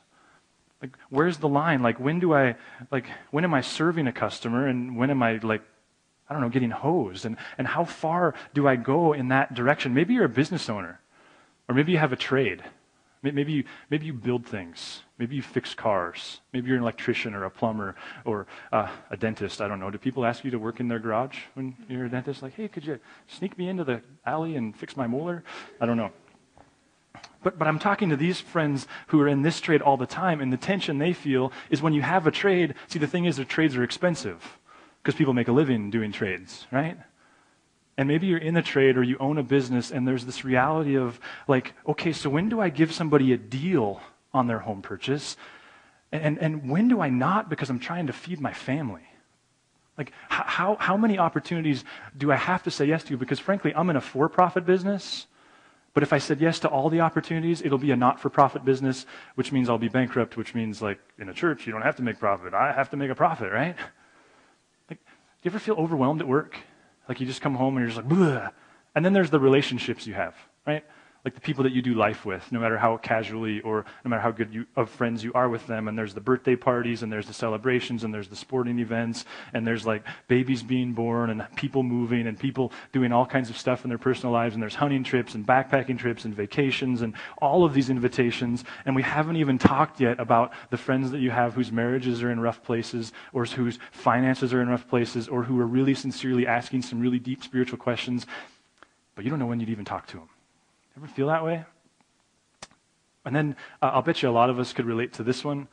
Like, 0.81 0.91
where's 1.09 1.37
the 1.37 1.47
line? 1.47 1.81
Like, 1.81 1.99
when 1.99 2.19
do 2.19 2.33
I, 2.33 2.55
like, 2.91 3.05
when 3.31 3.43
am 3.43 3.53
I 3.53 3.61
serving 3.61 4.07
a 4.07 4.11
customer 4.13 4.67
and 4.67 4.95
when 4.95 5.09
am 5.09 5.21
I, 5.23 5.37
like, 5.37 5.61
I 6.29 6.33
don't 6.33 6.41
know, 6.41 6.49
getting 6.49 6.69
hosed? 6.69 7.25
And, 7.25 7.37
and 7.57 7.67
how 7.67 7.85
far 7.85 8.35
do 8.53 8.67
I 8.67 8.75
go 8.75 9.13
in 9.13 9.29
that 9.29 9.53
direction? 9.53 9.93
Maybe 9.93 10.13
you're 10.13 10.25
a 10.25 10.29
business 10.29 10.69
owner, 10.69 10.99
or 11.67 11.75
maybe 11.75 11.91
you 11.91 11.97
have 11.97 12.13
a 12.13 12.15
trade. 12.17 12.63
Maybe 13.21 13.51
you, 13.51 13.63
maybe 13.89 14.05
you 14.05 14.13
build 14.13 14.45
things. 14.45 15.01
Maybe 15.17 15.35
you 15.35 15.41
fix 15.41 15.73
cars. 15.73 16.39
Maybe 16.53 16.69
you're 16.69 16.77
an 16.77 16.83
electrician 16.83 17.33
or 17.33 17.43
a 17.43 17.49
plumber 17.49 17.95
or 18.23 18.47
uh, 18.71 18.87
a 19.11 19.17
dentist. 19.17 19.59
I 19.59 19.67
don't 19.67 19.81
know. 19.81 19.91
Do 19.91 19.97
people 19.97 20.23
ask 20.23 20.45
you 20.45 20.51
to 20.51 20.59
work 20.59 20.79
in 20.79 20.87
their 20.87 20.99
garage 20.99 21.37
when 21.55 21.75
you're 21.89 22.05
a 22.05 22.09
dentist? 22.09 22.41
Like, 22.41 22.53
hey, 22.53 22.69
could 22.69 22.85
you 22.85 22.97
sneak 23.27 23.57
me 23.57 23.67
into 23.67 23.83
the 23.83 24.01
alley 24.25 24.55
and 24.55 24.73
fix 24.73 24.95
my 24.95 25.05
molar? 25.05 25.43
I 25.81 25.85
don't 25.85 25.97
know. 25.97 26.11
But, 27.41 27.57
but 27.57 27.67
I'm 27.67 27.79
talking 27.79 28.09
to 28.09 28.17
these 28.17 28.39
friends 28.39 28.87
who 29.07 29.21
are 29.21 29.27
in 29.27 29.43
this 29.43 29.61
trade 29.61 29.81
all 29.81 29.97
the 29.97 30.05
time, 30.05 30.41
and 30.41 30.51
the 30.51 30.57
tension 30.57 30.97
they 30.97 31.13
feel 31.13 31.51
is 31.69 31.81
when 31.81 31.93
you 31.93 32.01
have 32.01 32.27
a 32.27 32.31
trade. 32.31 32.75
See, 32.87 32.99
the 32.99 33.07
thing 33.07 33.25
is, 33.25 33.37
the 33.37 33.45
trades 33.45 33.75
are 33.77 33.83
expensive 33.83 34.57
because 35.01 35.15
people 35.15 35.33
make 35.33 35.47
a 35.47 35.53
living 35.53 35.89
doing 35.89 36.11
trades, 36.11 36.67
right? 36.71 36.97
And 37.97 38.07
maybe 38.07 38.27
you're 38.27 38.37
in 38.37 38.57
a 38.57 38.61
trade 38.61 38.97
or 38.97 39.03
you 39.03 39.17
own 39.19 39.37
a 39.37 39.43
business, 39.43 39.91
and 39.91 40.07
there's 40.07 40.25
this 40.25 40.43
reality 40.43 40.97
of, 40.97 41.19
like, 41.47 41.73
okay, 41.87 42.11
so 42.11 42.29
when 42.29 42.49
do 42.49 42.59
I 42.59 42.69
give 42.69 42.93
somebody 42.93 43.31
a 43.31 43.37
deal 43.37 44.01
on 44.33 44.47
their 44.47 44.59
home 44.59 44.81
purchase? 44.81 45.37
And, 46.11 46.37
and, 46.39 46.69
when 46.69 46.87
do 46.87 47.01
I 47.01 47.09
not 47.09 47.49
because 47.49 47.69
I'm 47.69 47.79
trying 47.79 48.07
to 48.07 48.13
feed 48.13 48.41
my 48.41 48.51
family? 48.51 49.03
Like, 49.97 50.11
how, 50.27 50.75
how 50.79 50.97
many 50.97 51.19
opportunities 51.19 51.83
do 52.17 52.31
I 52.31 52.35
have 52.35 52.63
to 52.63 52.71
say 52.71 52.85
yes 52.85 53.03
to? 53.05 53.17
Because 53.17 53.39
frankly, 53.39 53.73
I'm 53.75 53.89
in 53.89 53.95
a 53.95 54.01
for 54.01 54.27
profit 54.27 54.65
business 54.65 55.27
but 55.93 56.03
if 56.03 56.13
I 56.13 56.17
said 56.19 56.39
yes 56.39 56.59
to 56.59 56.67
all 56.67 56.89
the 56.89 57.01
opportunities, 57.01 57.61
it'll 57.61 57.77
be 57.77 57.91
a 57.91 57.95
not 57.95 58.19
for 58.19 58.29
profit 58.29 58.63
business, 58.63 59.05
which 59.35 59.51
means 59.51 59.69
I'll 59.69 59.77
be 59.77 59.89
bankrupt, 59.89 60.37
which 60.37 60.53
means, 60.53 60.81
like, 60.81 60.99
in 61.17 61.29
a 61.29 61.33
church, 61.33 61.65
you 61.65 61.73
don't 61.73 61.81
have 61.81 61.95
to 61.97 62.03
make 62.03 62.19
profit. 62.19 62.53
I 62.53 62.71
have 62.71 62.89
to 62.91 62.97
make 62.97 63.09
a 63.09 63.15
profit, 63.15 63.51
right? 63.51 63.75
Like, 64.89 64.99
do 64.99 65.43
you 65.43 65.51
ever 65.51 65.59
feel 65.59 65.75
overwhelmed 65.75 66.21
at 66.21 66.27
work? 66.27 66.57
Like, 67.07 67.19
you 67.19 67.25
just 67.25 67.41
come 67.41 67.55
home 67.55 67.75
and 67.75 67.83
you're 67.85 67.95
just 67.95 68.07
like, 68.07 68.17
Bleh. 68.17 68.51
and 68.93 69.03
then 69.03 69.13
there's 69.13 69.31
the 69.31 69.39
relationships 69.39 70.05
you 70.05 70.13
have, 70.13 70.35
right? 70.65 70.85
Like 71.25 71.35
the 71.35 71.41
people 71.41 71.63
that 71.65 71.73
you 71.73 71.81
do 71.81 71.93
life 71.95 72.25
with, 72.25 72.49
no 72.51 72.59
matter 72.59 72.77
how 72.77 72.95
casually 72.97 73.59
or 73.61 73.85
no 74.05 74.09
matter 74.09 74.21
how 74.21 74.31
good 74.31 74.53
you, 74.53 74.65
of 74.75 74.89
friends 74.89 75.23
you 75.23 75.33
are 75.33 75.49
with 75.49 75.67
them. 75.67 75.87
And 75.87 75.97
there's 75.97 76.13
the 76.13 76.21
birthday 76.21 76.55
parties, 76.55 77.03
and 77.03 77.11
there's 77.11 77.27
the 77.27 77.33
celebrations, 77.33 78.03
and 78.03 78.13
there's 78.13 78.29
the 78.29 78.35
sporting 78.35 78.79
events, 78.79 79.25
and 79.53 79.67
there's 79.67 79.85
like 79.85 80.03
babies 80.27 80.63
being 80.63 80.93
born, 80.93 81.29
and 81.29 81.45
people 81.55 81.83
moving, 81.83 82.27
and 82.27 82.39
people 82.39 82.71
doing 82.93 83.11
all 83.11 83.25
kinds 83.25 83.49
of 83.49 83.57
stuff 83.57 83.83
in 83.83 83.89
their 83.89 83.97
personal 83.97 84.31
lives. 84.31 84.55
And 84.55 84.61
there's 84.61 84.75
hunting 84.75 85.03
trips, 85.03 85.35
and 85.35 85.45
backpacking 85.45 85.99
trips, 85.99 86.25
and 86.25 86.33
vacations, 86.33 87.01
and 87.01 87.13
all 87.39 87.65
of 87.65 87.73
these 87.73 87.89
invitations. 87.89 88.63
And 88.85 88.95
we 88.95 89.03
haven't 89.03 89.35
even 89.35 89.57
talked 89.57 89.99
yet 89.99 90.19
about 90.19 90.53
the 90.69 90.77
friends 90.77 91.11
that 91.11 91.19
you 91.19 91.31
have 91.31 91.53
whose 91.53 91.71
marriages 91.71 92.23
are 92.23 92.31
in 92.31 92.39
rough 92.39 92.63
places, 92.63 93.11
or 93.33 93.45
whose 93.45 93.77
finances 93.91 94.53
are 94.53 94.61
in 94.61 94.69
rough 94.69 94.87
places, 94.87 95.27
or 95.27 95.43
who 95.43 95.59
are 95.59 95.67
really 95.67 95.93
sincerely 95.93 96.47
asking 96.47 96.81
some 96.81 96.99
really 96.99 97.19
deep 97.19 97.43
spiritual 97.43 97.77
questions, 97.77 98.25
but 99.15 99.25
you 99.25 99.29
don't 99.29 99.39
know 99.39 99.45
when 99.45 99.59
you'd 99.59 99.69
even 99.69 99.85
talk 99.85 100.07
to 100.07 100.17
them. 100.17 100.29
Ever 100.99 101.07
feel 101.07 101.27
that 101.27 101.45
way? 101.45 101.63
And 103.23 103.33
then 103.33 103.55
uh, 103.81 103.91
I'll 103.93 104.01
bet 104.01 104.21
you 104.21 104.27
a 104.27 104.31
lot 104.31 104.49
of 104.49 104.59
us 104.59 104.73
could 104.73 104.85
relate 104.85 105.13
to 105.13 105.23
this 105.23 105.45
one. 105.45 105.69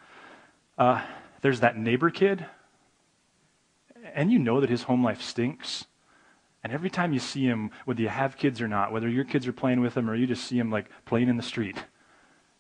Uh, 0.79 1.03
there's 1.41 1.59
that 1.61 1.77
neighbor 1.77 2.11
kid, 2.11 2.47
and 4.15 4.31
you 4.31 4.39
know 4.39 4.61
that 4.61 4.71
his 4.71 4.85
home 4.85 5.03
life 5.03 5.21
stinks. 5.21 5.87
And 6.63 6.73
every 6.73 6.91
time 6.91 7.13
you 7.13 7.19
see 7.19 7.43
him, 7.43 7.73
whether 7.87 8.01
you 8.01 8.09
have 8.09 8.37
kids 8.37 8.61
or 8.61 8.69
not, 8.69 8.93
whether 8.93 9.09
your 9.09 9.25
kids 9.25 9.49
are 9.49 9.53
playing 9.53 9.81
with 9.81 9.97
him 9.97 10.09
or 10.09 10.15
you 10.15 10.29
just 10.29 10.45
see 10.45 10.61
him 10.61 10.71
like 10.71 10.89
playing 11.07 11.29
in 11.29 11.37
the 11.37 11.43
street, 11.43 11.77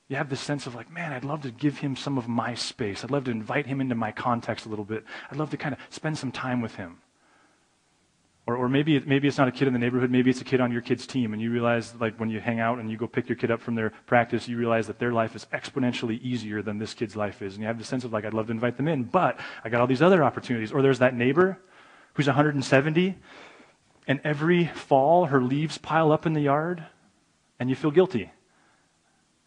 you 0.09 0.17
have 0.17 0.29
this 0.29 0.41
sense 0.41 0.67
of 0.67 0.75
like, 0.75 0.91
man, 0.91 1.13
I'd 1.13 1.25
love 1.25 1.43
to 1.43 1.53
give 1.53 1.79
him 1.79 1.95
some 1.95 2.19
of 2.19 2.27
my 2.27 2.55
space. 2.55 3.05
I'd 3.05 3.13
love 3.13 3.25
to 3.25 3.31
invite 3.31 3.67
him 3.67 3.81
into 3.81 3.95
my 3.95 4.11
context 4.11 4.67
a 4.67 4.69
little 4.69 4.85
bit. 4.85 5.05
I'd 5.31 5.39
love 5.39 5.51
to 5.51 5.57
kind 5.57 5.73
of 5.73 5.81
spend 5.89 6.19
some 6.19 6.33
time 6.33 6.61
with 6.61 6.75
him. 6.75 6.99
Or, 8.47 8.57
or 8.57 8.69
maybe, 8.69 8.95
it, 8.95 9.09
maybe 9.09 9.27
it's 9.27 9.39
not 9.39 9.49
a 9.49 9.53
kid 9.53 9.67
in 9.67 9.73
the 9.73 9.79
neighborhood, 9.79 10.09
maybe 10.09 10.31
it's 10.31 10.41
a 10.41 10.45
kid 10.45 10.61
on 10.61 10.71
your 10.71 10.81
kid's 10.81 11.05
team, 11.05 11.33
and 11.33 11.43
you 11.43 11.51
realize, 11.51 11.93
like, 11.99 12.17
when 12.19 12.31
you 12.31 12.39
hang 12.39 12.61
out 12.61 12.79
and 12.79 12.89
you 12.89 12.97
go 12.97 13.09
pick 13.09 13.29
your 13.29 13.35
kid 13.35 13.51
up 13.51 13.61
from 13.61 13.75
their 13.75 13.91
practice, 14.07 14.47
you 14.47 14.57
realize 14.57 14.87
that 14.87 15.01
their 15.01 15.13
life 15.13 15.35
is 15.35 15.47
exponentially 15.53 16.21
easier 16.23 16.63
than 16.63 16.79
this 16.79 16.95
kid's 16.95 17.17
life 17.17 17.43
is. 17.43 17.55
And 17.55 17.63
you 17.63 17.67
have 17.67 17.79
the 17.79 17.85
sense 17.85 18.05
of, 18.05 18.13
like, 18.13 18.25
I'd 18.25 18.35
love 18.35 18.47
to 18.47 18.53
invite 18.53 18.77
them 18.77 18.87
in, 18.87 19.03
but 19.03 19.41
I 19.65 19.69
got 19.69 19.81
all 19.81 19.89
these 19.89 20.03
other 20.03 20.23
opportunities. 20.23 20.71
Or 20.71 20.81
there's 20.81 21.01
that 21.01 21.15
neighbor 21.15 21.59
who's 22.15 22.29
170, 22.29 23.19
and 24.07 24.21
every 24.23 24.67
fall 24.67 25.27
her 25.27 25.43
leaves 25.43 25.77
pile 25.79 26.13
up 26.13 26.25
in 26.25 26.33
the 26.33 26.41
yard, 26.41 26.85
and 27.59 27.69
you 27.69 27.75
feel 27.75 27.91
guilty. 27.91 28.31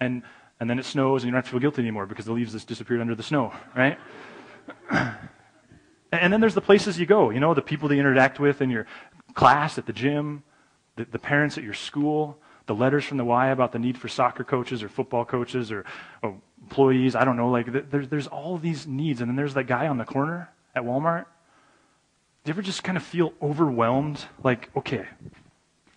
And, 0.02 0.24
and 0.60 0.70
then 0.70 0.78
it 0.78 0.84
snows, 0.84 1.24
and 1.24 1.30
you 1.30 1.32
don't 1.32 1.38
have 1.38 1.46
to 1.46 1.52
feel 1.52 1.62
guilty 1.62 1.82
anymore 1.84 2.06
because 2.06 2.26
the 2.26 2.34
leaves 2.34 2.52
just 2.52 2.68
disappeared 2.68 3.00
under 3.00 3.16
the 3.16 3.24
snow, 3.24 3.54
right? 3.74 3.98
And 6.12 6.34
then 6.34 6.42
there's 6.42 6.56
the 6.56 6.62
places 6.62 7.00
you 7.00 7.06
go, 7.06 7.30
you 7.30 7.40
know, 7.40 7.54
the 7.54 7.62
people 7.62 7.88
that 7.90 7.96
you 7.96 8.02
interact 8.02 8.40
with 8.40 8.62
in 8.62 8.70
your 8.70 8.88
class, 9.36 9.78
at 9.78 9.86
the 9.86 9.94
gym, 9.94 10.44
the, 10.96 11.06
the 11.06 11.20
parents 11.20 11.58
at 11.58 11.64
your 11.64 11.74
school, 11.74 12.38
the 12.66 12.74
letters 12.76 13.06
from 13.06 13.18
the 13.18 13.26
Y 13.26 13.48
about 13.48 13.72
the 13.72 13.80
need 13.80 13.98
for 13.98 14.08
soccer 14.08 14.44
coaches 14.44 14.82
or 14.82 14.90
football 14.90 15.26
coaches 15.26 15.72
or, 15.72 15.86
or 16.22 16.36
employees. 16.62 17.16
I 17.16 17.26
don't 17.26 17.38
know. 17.38 17.50
Like, 17.50 17.92
there's, 17.92 18.08
there's 18.10 18.28
all 18.28 18.58
these 18.58 18.88
needs. 18.88 19.22
And 19.22 19.30
then 19.30 19.36
there's 19.36 19.54
that 19.54 19.66
guy 19.66 19.88
on 19.88 19.98
the 19.98 20.06
corner 20.06 20.50
at 20.76 20.84
Walmart. 20.84 21.26
Do 22.44 22.50
you 22.50 22.54
ever 22.54 22.62
just 22.62 22.84
kind 22.84 22.98
of 22.98 23.04
feel 23.04 23.34
overwhelmed? 23.42 24.26
Like, 24.44 24.70
okay, 24.76 25.06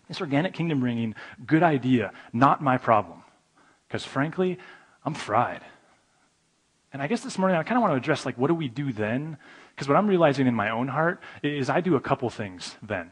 this 0.09 0.21
organic 0.21 0.53
kingdom 0.53 0.81
bringing, 0.81 1.15
good 1.47 1.63
idea, 1.63 2.13
not 2.33 2.63
my 2.63 2.77
problem. 2.77 3.23
Because 3.89 4.05
frankly, 4.05 4.59
I'm 5.05 5.15
fried. 5.15 5.63
And 6.93 7.01
I 7.01 7.07
guess 7.07 7.23
this 7.23 7.39
morning 7.39 7.57
I 7.57 7.63
kind 7.63 7.79
of 7.79 7.83
want 7.83 7.93
to 7.93 7.97
address, 7.97 8.27
like, 8.27 8.37
what 8.37 8.49
do 8.49 8.55
we 8.55 8.69
do 8.69 8.93
then? 8.93 9.39
Because 9.83 9.89
what 9.89 9.99
I'm 9.99 10.07
realizing 10.07 10.47
in 10.47 10.55
my 10.55 10.71
own 10.71 10.87
heart 10.87 11.21
is 11.43 11.69
I 11.69 11.81
do 11.81 11.97
a 11.97 12.01
couple 12.01 12.31
things 12.31 12.77
then. 12.85 13.11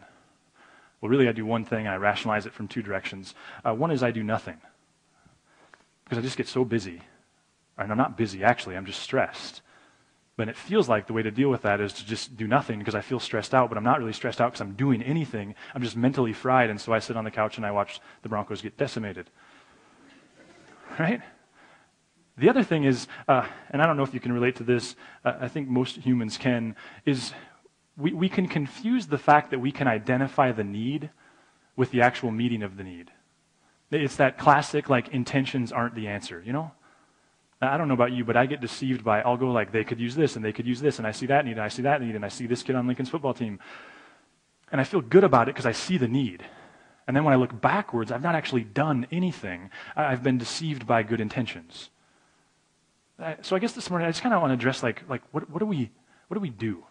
Well, 1.00 1.10
really, 1.10 1.28
I 1.28 1.32
do 1.32 1.44
one 1.44 1.64
thing, 1.64 1.86
and 1.86 1.88
I 1.88 1.96
rationalize 1.96 2.46
it 2.46 2.52
from 2.52 2.68
two 2.68 2.80
directions. 2.80 3.34
Uh, 3.64 3.74
one 3.74 3.90
is 3.90 4.04
I 4.04 4.12
do 4.12 4.22
nothing 4.22 4.58
because 6.04 6.18
I 6.18 6.20
just 6.20 6.36
get 6.36 6.46
so 6.46 6.64
busy. 6.64 7.02
And 7.76 7.90
I'm 7.90 7.98
not 7.98 8.16
busy, 8.16 8.44
actually, 8.44 8.76
I'm 8.76 8.86
just 8.86 9.02
stressed. 9.02 9.62
But 10.36 10.48
it 10.48 10.56
feels 10.56 10.88
like 10.88 11.08
the 11.08 11.12
way 11.12 11.24
to 11.24 11.32
deal 11.32 11.48
with 11.48 11.62
that 11.62 11.80
is 11.80 11.92
to 11.94 12.06
just 12.06 12.36
do 12.36 12.46
nothing 12.46 12.78
because 12.78 12.94
I 12.94 13.00
feel 13.00 13.18
stressed 13.18 13.52
out, 13.52 13.68
but 13.68 13.76
I'm 13.76 13.82
not 13.82 13.98
really 13.98 14.12
stressed 14.12 14.40
out 14.40 14.52
because 14.52 14.60
I'm 14.60 14.74
doing 14.74 15.02
anything. 15.02 15.56
I'm 15.74 15.82
just 15.82 15.96
mentally 15.96 16.32
fried, 16.32 16.70
and 16.70 16.80
so 16.80 16.92
I 16.92 17.00
sit 17.00 17.16
on 17.16 17.24
the 17.24 17.32
couch 17.32 17.56
and 17.56 17.66
I 17.66 17.72
watch 17.72 18.00
the 18.22 18.28
Broncos 18.28 18.62
get 18.62 18.76
decimated. 18.76 19.28
Right? 21.00 21.20
The 22.40 22.48
other 22.48 22.62
thing 22.62 22.84
is, 22.84 23.06
uh, 23.28 23.46
and 23.70 23.82
I 23.82 23.86
don't 23.86 23.98
know 23.98 24.02
if 24.02 24.14
you 24.14 24.20
can 24.20 24.32
relate 24.32 24.56
to 24.56 24.64
this, 24.64 24.96
uh, 25.26 25.34
I 25.40 25.48
think 25.48 25.68
most 25.68 25.96
humans 25.96 26.38
can, 26.38 26.74
is 27.04 27.34
we, 27.98 28.14
we 28.14 28.30
can 28.30 28.48
confuse 28.48 29.06
the 29.06 29.18
fact 29.18 29.50
that 29.50 29.58
we 29.58 29.70
can 29.70 29.86
identify 29.86 30.50
the 30.50 30.64
need 30.64 31.10
with 31.76 31.90
the 31.90 32.00
actual 32.00 32.30
meeting 32.30 32.62
of 32.62 32.78
the 32.78 32.82
need. 32.82 33.10
It's 33.90 34.16
that 34.16 34.38
classic, 34.38 34.88
like, 34.88 35.08
intentions 35.08 35.70
aren't 35.70 35.94
the 35.94 36.08
answer, 36.08 36.42
you 36.44 36.54
know? 36.54 36.72
I 37.60 37.76
don't 37.76 37.88
know 37.88 37.94
about 37.94 38.12
you, 38.12 38.24
but 38.24 38.38
I 38.38 38.46
get 38.46 38.62
deceived 38.62 39.04
by, 39.04 39.20
I'll 39.20 39.36
go 39.36 39.50
like, 39.52 39.70
they 39.70 39.84
could 39.84 40.00
use 40.00 40.14
this, 40.14 40.34
and 40.34 40.42
they 40.42 40.52
could 40.52 40.66
use 40.66 40.80
this, 40.80 40.96
and 40.96 41.06
I 41.06 41.10
see 41.10 41.26
that 41.26 41.44
need, 41.44 41.52
and 41.52 41.60
I 41.60 41.68
see 41.68 41.82
that 41.82 42.00
need, 42.00 42.14
and 42.14 42.24
I 42.24 42.28
see 42.28 42.46
this 42.46 42.62
kid 42.62 42.74
on 42.74 42.86
Lincoln's 42.86 43.10
football 43.10 43.34
team. 43.34 43.60
And 44.72 44.80
I 44.80 44.84
feel 44.84 45.02
good 45.02 45.24
about 45.24 45.48
it 45.50 45.54
because 45.54 45.66
I 45.66 45.72
see 45.72 45.98
the 45.98 46.08
need. 46.08 46.42
And 47.06 47.14
then 47.14 47.24
when 47.24 47.34
I 47.34 47.36
look 47.36 47.60
backwards, 47.60 48.10
I've 48.10 48.22
not 48.22 48.34
actually 48.34 48.64
done 48.64 49.06
anything. 49.12 49.68
I've 49.94 50.22
been 50.22 50.38
deceived 50.38 50.86
by 50.86 51.02
good 51.02 51.20
intentions. 51.20 51.90
So 53.42 53.54
I 53.54 53.58
guess 53.58 53.72
this 53.72 53.90
morning 53.90 54.06
I 54.06 54.10
just 54.10 54.22
kind 54.22 54.34
of 54.34 54.40
want 54.40 54.50
to 54.50 54.54
address 54.54 54.82
like, 54.82 55.02
like 55.08 55.22
what, 55.32 55.50
what, 55.50 55.58
do 55.58 55.66
we, 55.66 55.90
what 56.28 56.36
do 56.36 56.40
we 56.40 56.50
do? 56.50 56.84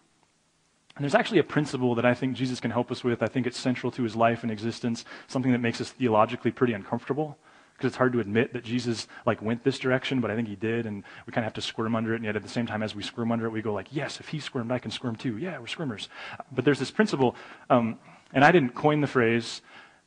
And 0.95 1.03
there's 1.03 1.15
actually 1.15 1.39
a 1.39 1.43
principle 1.43 1.95
that 1.95 2.05
I 2.05 2.13
think 2.13 2.35
Jesus 2.35 2.59
can 2.59 2.71
help 2.71 2.91
us 2.91 3.03
with. 3.03 3.23
I 3.23 3.27
think 3.27 3.47
it's 3.47 3.57
central 3.57 3.91
to 3.93 4.03
his 4.03 4.15
life 4.15 4.43
and 4.43 4.51
existence, 4.51 5.05
something 5.27 5.51
that 5.53 5.59
makes 5.59 5.79
us 5.81 5.89
theologically 5.91 6.51
pretty 6.51 6.73
uncomfortable 6.73 7.37
because 7.79 7.91
it's 7.91 7.97
hard 7.97 8.11
to 8.11 8.19
admit 8.19 8.51
that 8.51 8.63
Jesus 8.65 9.07
like 9.25 9.41
went 9.41 9.63
this 9.63 9.79
direction, 9.79 10.19
but 10.19 10.29
I 10.29 10.35
think 10.35 10.49
he 10.49 10.57
did, 10.57 10.85
and 10.85 11.01
we 11.25 11.31
kind 11.31 11.45
of 11.45 11.45
have 11.45 11.53
to 11.53 11.61
squirm 11.61 11.95
under 11.95 12.13
it. 12.13 12.17
And 12.17 12.25
yet 12.25 12.35
at 12.35 12.43
the 12.43 12.49
same 12.49 12.67
time, 12.67 12.83
as 12.83 12.93
we 12.93 13.01
squirm 13.01 13.31
under 13.31 13.45
it, 13.45 13.51
we 13.51 13.61
go 13.61 13.73
like, 13.73 13.87
yes, 13.91 14.19
if 14.19 14.27
he 14.27 14.39
squirmed, 14.39 14.71
I 14.71 14.79
can 14.79 14.91
squirm 14.91 15.15
too. 15.15 15.37
Yeah, 15.37 15.57
we're 15.57 15.65
squirmers. 15.65 16.09
But 16.51 16.65
there's 16.65 16.79
this 16.79 16.91
principle, 16.91 17.37
um, 17.69 17.97
and 18.33 18.43
I 18.43 18.51
didn't 18.51 18.75
coin 18.75 18.99
the 18.99 19.07
phrase. 19.07 19.61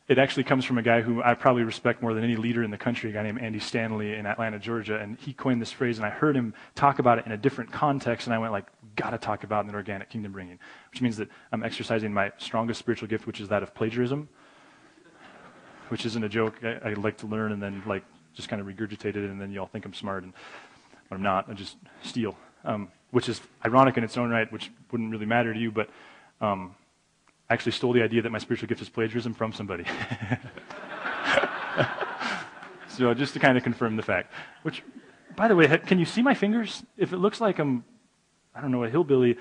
It 0.09 0.19
actually 0.19 0.45
comes 0.45 0.65
from 0.65 0.79
a 0.79 0.83
guy 0.83 1.01
who 1.01 1.23
I 1.23 1.35
probably 1.35 1.63
respect 1.63 2.03
more 2.03 2.13
than 2.13 2.25
any 2.25 2.37
leader 2.37 2.63
in 2.63 2.71
the 2.71 2.79
country, 2.79 3.11
a 3.11 3.13
guy 3.13 3.23
named 3.23 3.41
Andy 3.41 3.61
Stanley 3.61 4.15
in 4.15 4.27
Atlanta, 4.27 4.59
Georgia, 4.59 4.99
and 4.99 5.17
he 5.19 5.33
coined 5.33 5.63
this 5.63 5.71
phrase, 5.71 5.99
and 5.99 6.05
I 6.05 6.11
heard 6.11 6.37
him 6.37 6.55
talk 6.75 6.99
about 6.99 7.19
it 7.19 7.27
in 7.27 7.33
a 7.33 7.37
different 7.37 7.71
context, 7.71 8.27
and 8.27 8.35
I 8.35 8.39
went 8.39 8.53
like, 8.53 8.67
gotta 8.97 9.17
talk 9.17 9.45
about 9.45 9.65
an 9.65 9.75
organic 9.75 10.11
kingdom 10.11 10.33
bringing, 10.33 10.59
which 10.91 11.01
means 11.01 11.17
that 11.19 11.29
I'm 11.53 11.63
exercising 11.63 12.13
my 12.13 12.33
strongest 12.39 12.81
spiritual 12.81 13.09
gift, 13.09 13.27
which 13.27 13.41
is 13.41 13.49
that 13.49 13.63
of 13.63 13.75
plagiarism 13.75 14.29
which 15.93 16.07
isn't 16.07 16.25
a 16.25 16.29
joke. 16.29 16.55
I, 16.65 16.79
I 16.89 16.93
like 16.95 17.19
to 17.19 17.27
learn 17.27 17.53
and 17.53 17.63
then 17.63 17.83
like 17.85 18.03
just 18.33 18.49
kind 18.49 18.63
of 18.63 18.67
regurgitate 18.67 19.15
it, 19.15 19.17
and 19.17 19.39
then 19.39 19.53
y'all 19.53 19.67
think 19.67 19.85
I'm 19.85 19.93
smart, 19.93 20.23
and 20.23 20.33
but 21.11 21.17
I'm 21.17 21.23
not. 21.23 21.51
I 21.51 21.53
just 21.53 21.77
steal, 22.03 22.35
um, 22.65 22.89
which 23.11 23.29
is 23.29 23.43
ironic 23.63 23.99
in 23.99 24.03
its 24.03 24.17
own 24.17 24.31
right, 24.31 24.51
which 24.51 24.73
wouldn't 24.91 25.11
really 25.11 25.27
matter 25.27 25.53
to 25.53 25.61
you, 25.61 25.71
but 25.71 25.91
um, 26.41 26.75
I 27.53 27.55
actually 27.55 27.73
stole 27.73 27.93
the 27.93 28.03
idea 28.03 28.23
that 28.23 28.33
my 28.33 28.39
spiritual 28.39 28.67
gift 28.67 28.81
is 28.81 28.89
plagiarism 28.89 29.35
from 29.35 29.53
somebody. 29.53 29.85
so 32.89 33.13
just 33.13 33.35
to 33.35 33.41
kind 33.41 33.59
of 33.59 33.63
confirm 33.63 33.95
the 33.95 34.03
fact. 34.03 34.33
Which, 34.63 34.83
by 35.37 35.49
the 35.49 35.55
way, 35.55 35.69
can 35.85 35.99
you 35.99 36.07
see 36.07 36.23
my 36.23 36.33
fingers? 36.33 36.83
If 36.97 37.13
it 37.13 37.19
looks 37.19 37.43
like 37.43 37.59
I'm, 37.59 37.85
I 38.55 38.63
don't 38.63 38.71
know, 38.71 38.85
a 38.85 38.89
hillbilly, 38.89 39.37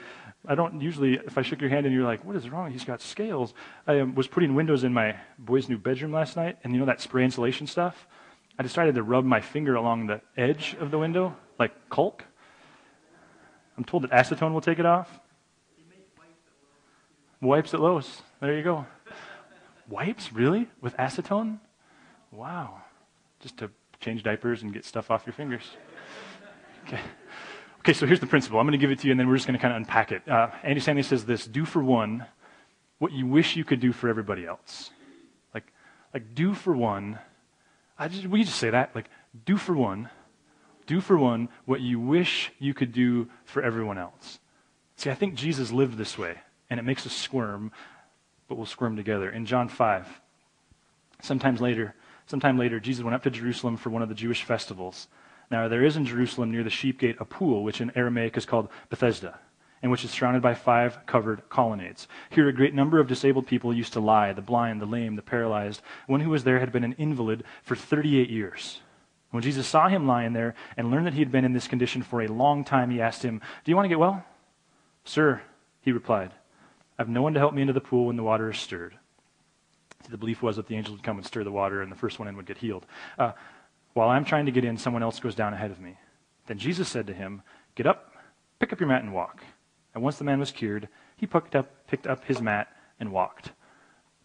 I 0.46 0.56
don't 0.56 0.82
usually, 0.82 1.22
if 1.25 1.38
I 1.38 1.41
shook 1.41 1.62
your 1.62 1.70
hand 1.70 1.86
and 1.86 1.96
you're 1.96 2.03
like, 2.03 2.25
what 2.25 2.36
is 2.36 2.50
wrong? 2.50 2.70
He's 2.70 2.84
got 2.84 3.00
scales. 3.00 3.53
I 3.88 4.01
um, 4.01 4.13
was 4.13 4.27
putting 4.27 4.56
windows 4.56 4.84
in 4.84 4.91
my 4.91 5.15
boy's 5.39 5.70
new 5.70 5.77
bedroom 5.77 6.12
last 6.12 6.36
night, 6.36 6.58
and 6.65 6.74
you 6.74 6.82
know 6.82 6.88
that 6.88 7.00
spray 7.00 7.24
insulation 7.24 7.65
stuff? 7.65 8.10
I 8.60 8.63
decided 8.63 8.96
to 8.96 9.03
rub 9.03 9.24
my 9.24 9.39
finger 9.39 9.75
along 9.75 10.08
the 10.08 10.20
edge 10.36 10.75
of 10.82 10.91
the 10.91 11.00
window, 11.00 11.34
like 11.58 11.72
caulk. 11.88 12.25
I'm 13.77 13.86
told 13.86 14.03
that 14.03 14.12
acetone 14.12 14.51
will 14.51 14.60
take 14.60 14.80
it 14.80 14.86
off. 14.86 15.22
Wipes 17.41 17.74
at 17.74 17.79
Lowe's. 17.81 18.21
There 18.39 18.55
you 18.55 18.63
go. 18.63 18.86
Wipes? 19.89 20.31
Really? 20.31 20.69
With 20.79 20.95
acetone? 20.98 21.60
Wow. 22.31 22.81
Just 23.39 23.57
to 23.57 23.71
change 24.00 24.24
diapers 24.24 24.62
and 24.62 24.71
get 24.71 24.86
stuff 24.86 25.12
off 25.12 25.25
your 25.25 25.33
fingers. 25.33 25.63
Okay. 26.88 27.00
Okay, 27.79 27.93
so 27.93 28.05
here's 28.05 28.19
the 28.19 28.27
principle. 28.27 28.60
I'm 28.60 28.67
going 28.67 28.79
to 28.79 28.83
give 28.83 28.91
it 28.91 29.00
to 29.00 29.07
you, 29.07 29.12
and 29.12 29.19
then 29.19 29.27
we're 29.27 29.36
just 29.36 29.48
going 29.48 29.57
to 29.57 29.62
kind 29.62 29.74
of 29.74 29.77
unpack 29.77 30.12
it. 30.12 30.27
Uh, 30.29 30.50
Andy 30.62 30.79
Stanley 30.79 31.01
says 31.01 31.25
this 31.25 31.48
do 31.48 31.65
for 31.65 31.83
one 31.83 32.25
what 33.00 33.12
you 33.12 33.25
wish 33.25 33.55
you 33.55 33.63
could 33.63 33.79
do 33.79 33.91
for 33.91 34.07
everybody 34.07 34.45
else. 34.45 34.91
Like, 35.55 35.74
like 36.13 36.36
do 36.36 36.53
for 36.53 36.74
one. 36.75 37.17
I 37.98 38.07
just, 38.07 38.27
we 38.27 38.43
just 38.43 38.60
say 38.60 38.69
that. 38.69 38.93
Like, 38.93 39.10
do 39.45 39.57
for 39.57 39.74
one. 39.74 40.10
Do 40.86 41.01
for 41.01 41.17
one 41.17 41.50
what 41.65 41.81
you 41.81 42.00
wish 42.00 42.51
you 42.60 42.75
could 42.75 42.91
do 42.91 43.27
for 43.45 43.63
everyone 43.63 43.98
else. 43.98 44.38
See, 44.98 45.10
I 45.10 45.15
think 45.15 45.33
Jesus 45.33 45.71
lived 45.71 45.98
this 45.98 46.19
way, 46.19 46.38
and 46.72 46.80
it 46.80 46.84
makes 46.84 47.06
us 47.06 47.12
squirm, 47.12 47.70
but 48.48 48.56
we'll 48.56 48.66
squirm 48.66 48.96
together. 48.96 49.30
In 49.30 49.46
John 49.46 49.68
5, 49.68 50.22
sometimes 51.22 51.60
later, 51.60 51.94
sometime 52.28 52.58
later, 52.58 52.80
Jesus 52.80 53.04
went 53.04 53.13
up 53.13 53.24
to 53.24 53.30
Jerusalem 53.30 53.75
for 53.75 53.90
one 53.90 54.01
of 54.01 54.08
the 54.08 54.16
Jewish 54.16 54.44
festivals. 54.44 55.10
Now, 55.51 55.68
there 55.68 55.84
is 55.84 55.98
in 55.98 56.06
Jerusalem 56.06 56.50
near 56.50 56.63
the 56.63 56.70
sheep 56.70 56.98
gate 56.98 57.18
a 57.20 57.25
pool, 57.25 57.66
which 57.66 57.82
in 57.82 57.92
Aramaic 57.94 58.38
is 58.38 58.46
called 58.46 58.70
Bethesda, 58.90 59.38
and 59.82 59.92
which 59.92 60.06
is 60.06 60.12
surrounded 60.12 60.42
by 60.42 60.54
five 60.54 61.06
covered 61.06 61.50
colonnades. 61.50 62.08
Here, 62.30 62.48
a 62.48 62.54
great 62.54 62.74
number 62.74 63.01
of 63.01 63.08
disabled 63.08 63.48
people 63.48 63.74
used 63.74 63.92
to 63.94 64.00
lie 64.00 64.32
the 64.32 64.42
blind, 64.42 64.80
the 64.80 64.86
lame, 64.86 65.18
the 65.18 65.22
paralyzed. 65.22 65.82
One 66.08 66.22
who 66.22 66.30
was 66.30 66.46
there 66.46 66.60
had 66.60 66.72
been 66.72 66.86
an 66.86 66.96
invalid 66.98 67.44
for 67.63 67.75
38 67.75 68.30
years. 68.30 68.80
When 69.32 69.44
Jesus 69.44 69.68
saw 69.68 69.90
him 69.90 70.08
lying 70.08 70.32
there 70.32 70.56
and 70.78 70.90
learned 70.90 71.08
that 71.08 71.16
he 71.16 71.20
had 71.20 71.34
been 71.34 71.46
in 71.46 71.51
this 71.51 71.68
condition 71.68 72.01
for 72.01 72.22
a 72.22 72.28
long 72.28 72.63
time, 72.63 72.92
he 72.92 73.01
asked 73.01 73.24
him, 73.24 73.42
Do 73.66 73.72
you 73.72 73.75
want 73.75 73.86
to 73.86 73.90
get 73.90 74.00
well? 74.00 74.24
Sir, 75.04 75.42
he 75.82 75.92
replied, 75.92 76.32
I 77.01 77.03
have 77.03 77.10
no 77.10 77.24
one 77.24 77.34
to 77.34 77.39
help 77.39 77.55
me 77.55 77.63
into 77.63 77.74
the 77.74 77.81
pool 77.81 78.05
when 78.05 78.15
the 78.15 78.22
water 78.22 78.51
is 78.51 78.60
stirred. 78.60 78.96
The 80.12 80.20
belief 80.20 80.43
was 80.43 80.58
that 80.58 80.67
the 80.67 80.75
angel 80.75 80.93
would 80.93 81.01
come 81.01 81.17
and 81.17 81.25
stir 81.25 81.43
the 81.43 81.51
water, 81.51 81.81
and 81.81 81.91
the 81.91 81.96
first 81.96 82.20
one 82.20 82.27
in 82.27 82.38
would 82.38 82.46
get 82.46 82.60
healed. 82.60 82.86
Uh, 83.17 83.31
while 83.93 84.10
I'm 84.10 84.24
trying 84.24 84.46
to 84.46 84.51
get 84.51 84.63
in, 84.63 84.77
someone 84.77 85.01
else 85.01 85.20
goes 85.20 85.34
down 85.34 85.51
ahead 85.51 85.72
of 85.72 85.79
me. 85.79 85.98
Then 86.46 86.60
Jesus 86.60 86.88
said 86.88 87.08
to 87.08 87.13
him, 87.15 87.41
Get 87.74 87.88
up, 87.88 88.13
pick 88.60 88.72
up 88.72 88.79
your 88.79 88.88
mat, 88.88 89.01
and 89.01 89.15
walk. 89.15 89.41
And 89.96 90.03
once 90.03 90.20
the 90.20 90.24
man 90.25 90.39
was 90.39 90.51
cured, 90.51 90.89
he 91.15 91.25
picked 91.25 91.55
up, 91.55 91.88
picked 91.88 92.05
up 92.05 92.24
his 92.25 92.39
mat 92.39 92.67
and 93.00 93.12
walked. 93.12 93.51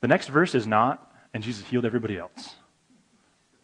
The 0.02 0.08
next 0.08 0.28
verse 0.28 0.54
is 0.54 0.66
not, 0.66 1.10
and 1.32 1.42
Jesus 1.42 1.64
healed 1.64 1.86
everybody 1.86 2.18
else. 2.18 2.56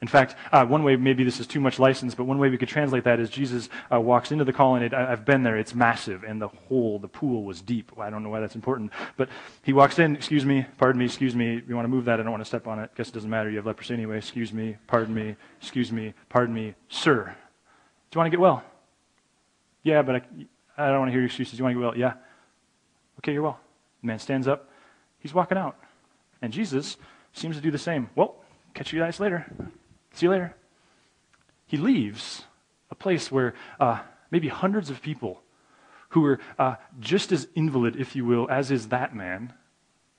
In 0.02 0.09
fact, 0.09 0.35
uh, 0.50 0.66
one 0.66 0.82
way, 0.82 0.97
maybe 0.97 1.23
this 1.23 1.38
is 1.38 1.47
too 1.47 1.61
much 1.61 1.78
license, 1.78 2.12
but 2.16 2.25
one 2.25 2.38
way 2.38 2.50
we 2.50 2.59
could 2.59 2.68
translate 2.68 3.04
that 3.04 3.21
is 3.21 3.30
Jesus 3.30 3.68
uh, 3.90 4.00
walks 4.00 4.32
into 4.32 4.44
the 4.44 4.52
colonnade. 4.52 4.92
I, 4.92 5.09
have 5.09 5.25
been 5.25 5.44
there, 5.44 5.56
it's 5.56 5.76
massive, 5.76 6.25
and 6.25 6.42
the 6.42 6.49
hole, 6.49 6.99
the 6.99 7.06
pool 7.06 7.44
was 7.44 7.61
deep. 7.61 7.92
I 7.97 8.11
don't 8.11 8.25
know 8.25 8.28
why 8.28 8.40
that's 8.40 8.56
important. 8.56 8.90
But 9.16 9.28
he 9.62 9.73
walks 9.73 10.00
in, 10.00 10.16
excuse 10.16 10.44
me, 10.44 10.66
pardon 10.76 10.99
me, 10.99 11.04
excuse 11.04 11.37
me, 11.37 11.62
you 11.68 11.76
want 11.76 11.85
to 11.85 11.88
move 11.88 12.06
that, 12.06 12.18
I 12.18 12.25
don't 12.25 12.32
want 12.32 12.40
to 12.40 12.49
step 12.49 12.66
on 12.66 12.80
it. 12.80 12.90
Guess 12.97 13.11
it 13.11 13.14
doesn't 13.14 13.30
matter, 13.30 13.49
you 13.49 13.59
have 13.59 13.66
leprosy 13.66 13.94
anyway. 13.94 14.18
Excuse 14.18 14.52
me, 14.52 14.76
pardon 14.88 15.14
me, 15.14 15.37
excuse 15.61 15.92
me, 15.92 16.14
pardon 16.28 16.52
me, 16.52 16.75
sir. 16.88 17.32
Do 18.11 18.16
you 18.16 18.18
want 18.18 18.26
to 18.26 18.30
get 18.30 18.40
well? 18.40 18.64
Yeah, 19.85 20.02
but 20.02 20.16
I, 20.16 20.23
I 20.76 20.88
don't 20.88 20.99
want 20.99 21.11
to 21.11 21.12
hear 21.12 21.21
your 21.21 21.26
excuses. 21.26 21.52
Do 21.52 21.59
you 21.59 21.64
want 21.64 21.76
to 21.76 21.80
get 21.80 21.87
well? 21.87 21.97
Yeah. 21.97 22.14
Okay, 23.21 23.32
you're 23.35 23.42
well. 23.42 23.61
The 24.00 24.09
man 24.09 24.18
stands 24.18 24.49
up, 24.49 24.68
he's 25.21 25.32
walking 25.32 25.59
out. 25.59 25.76
And 26.40 26.52
Jesus 26.52 26.97
seems 27.32 27.54
to 27.54 27.62
do 27.62 27.71
the 27.71 27.78
same. 27.78 28.11
Well, 28.16 28.35
catch 28.75 28.92
you 28.92 28.99
guys 28.99 29.21
later. 29.21 29.47
See 30.12 30.26
you 30.26 30.31
later. 30.31 30.54
He 31.66 31.76
leaves 31.76 32.45
a 32.90 32.95
place 32.95 33.33
where 33.33 33.54
uh, 33.81 34.00
maybe 34.31 34.49
hundreds 34.49 34.90
of 34.90 35.00
people 35.02 35.42
who 36.11 36.25
are 36.26 36.38
uh, 36.59 36.75
just 37.00 37.33
as 37.33 37.49
invalid, 37.54 37.97
if 37.97 38.14
you 38.14 38.25
will, 38.25 38.49
as 38.50 38.71
is 38.71 38.88
that 38.88 39.16
man, 39.16 39.52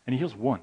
and 0.05 0.13
he 0.13 0.17
heals 0.17 0.35
one. 0.35 0.61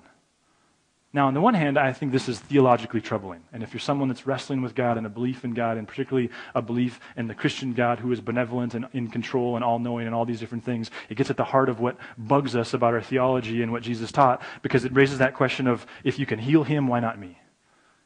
Now, 1.12 1.26
on 1.26 1.34
the 1.34 1.40
one 1.40 1.54
hand, 1.54 1.76
I 1.76 1.92
think 1.92 2.12
this 2.12 2.28
is 2.28 2.38
theologically 2.38 3.00
troubling. 3.00 3.42
And 3.52 3.64
if 3.64 3.72
you're 3.72 3.80
someone 3.80 4.06
that's 4.06 4.28
wrestling 4.28 4.62
with 4.62 4.76
God 4.76 4.96
and 4.96 5.04
a 5.04 5.10
belief 5.10 5.44
in 5.44 5.54
God, 5.54 5.76
and 5.76 5.86
particularly 5.86 6.30
a 6.54 6.62
belief 6.62 7.00
in 7.16 7.26
the 7.26 7.34
Christian 7.34 7.72
God 7.72 7.98
who 7.98 8.12
is 8.12 8.20
benevolent 8.20 8.74
and 8.74 8.86
in 8.92 9.08
control 9.08 9.56
and 9.56 9.64
all 9.64 9.80
knowing 9.80 10.06
and 10.06 10.14
all 10.14 10.24
these 10.24 10.38
different 10.38 10.64
things, 10.64 10.88
it 11.08 11.16
gets 11.16 11.28
at 11.28 11.36
the 11.36 11.44
heart 11.44 11.68
of 11.68 11.80
what 11.80 11.96
bugs 12.16 12.54
us 12.54 12.74
about 12.74 12.94
our 12.94 13.02
theology 13.02 13.62
and 13.62 13.72
what 13.72 13.82
Jesus 13.82 14.12
taught 14.12 14.40
because 14.62 14.84
it 14.84 14.94
raises 14.94 15.18
that 15.18 15.34
question 15.34 15.66
of 15.66 15.84
if 16.04 16.16
you 16.16 16.26
can 16.26 16.38
heal 16.38 16.62
him, 16.62 16.86
why 16.86 17.00
not 17.00 17.18
me? 17.18 17.36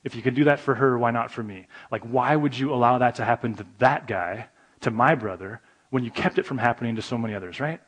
If 0.05 0.15
you 0.15 0.23
could 0.23 0.35
do 0.35 0.45
that 0.45 0.61
for 0.61 0.75
her, 0.75 0.99
why 0.99 1.11
not 1.11 1.31
for 1.31 1.43
me? 1.43 1.67
Like, 1.91 2.03
why 2.03 2.37
would 2.37 2.57
you 2.57 2.73
allow 2.73 2.99
that 2.99 3.17
to 3.17 3.25
happen 3.25 3.55
to 3.55 3.67
that 3.79 4.07
guy, 4.07 4.49
to 4.83 4.91
my 4.91 5.15
brother, 5.15 5.61
when 5.91 6.05
you 6.05 6.11
kept 6.11 6.39
it 6.39 6.45
from 6.45 6.59
happening 6.59 6.97
to 6.97 7.03
so 7.03 7.17
many 7.17 7.35
others, 7.35 7.59
right? 7.59 7.81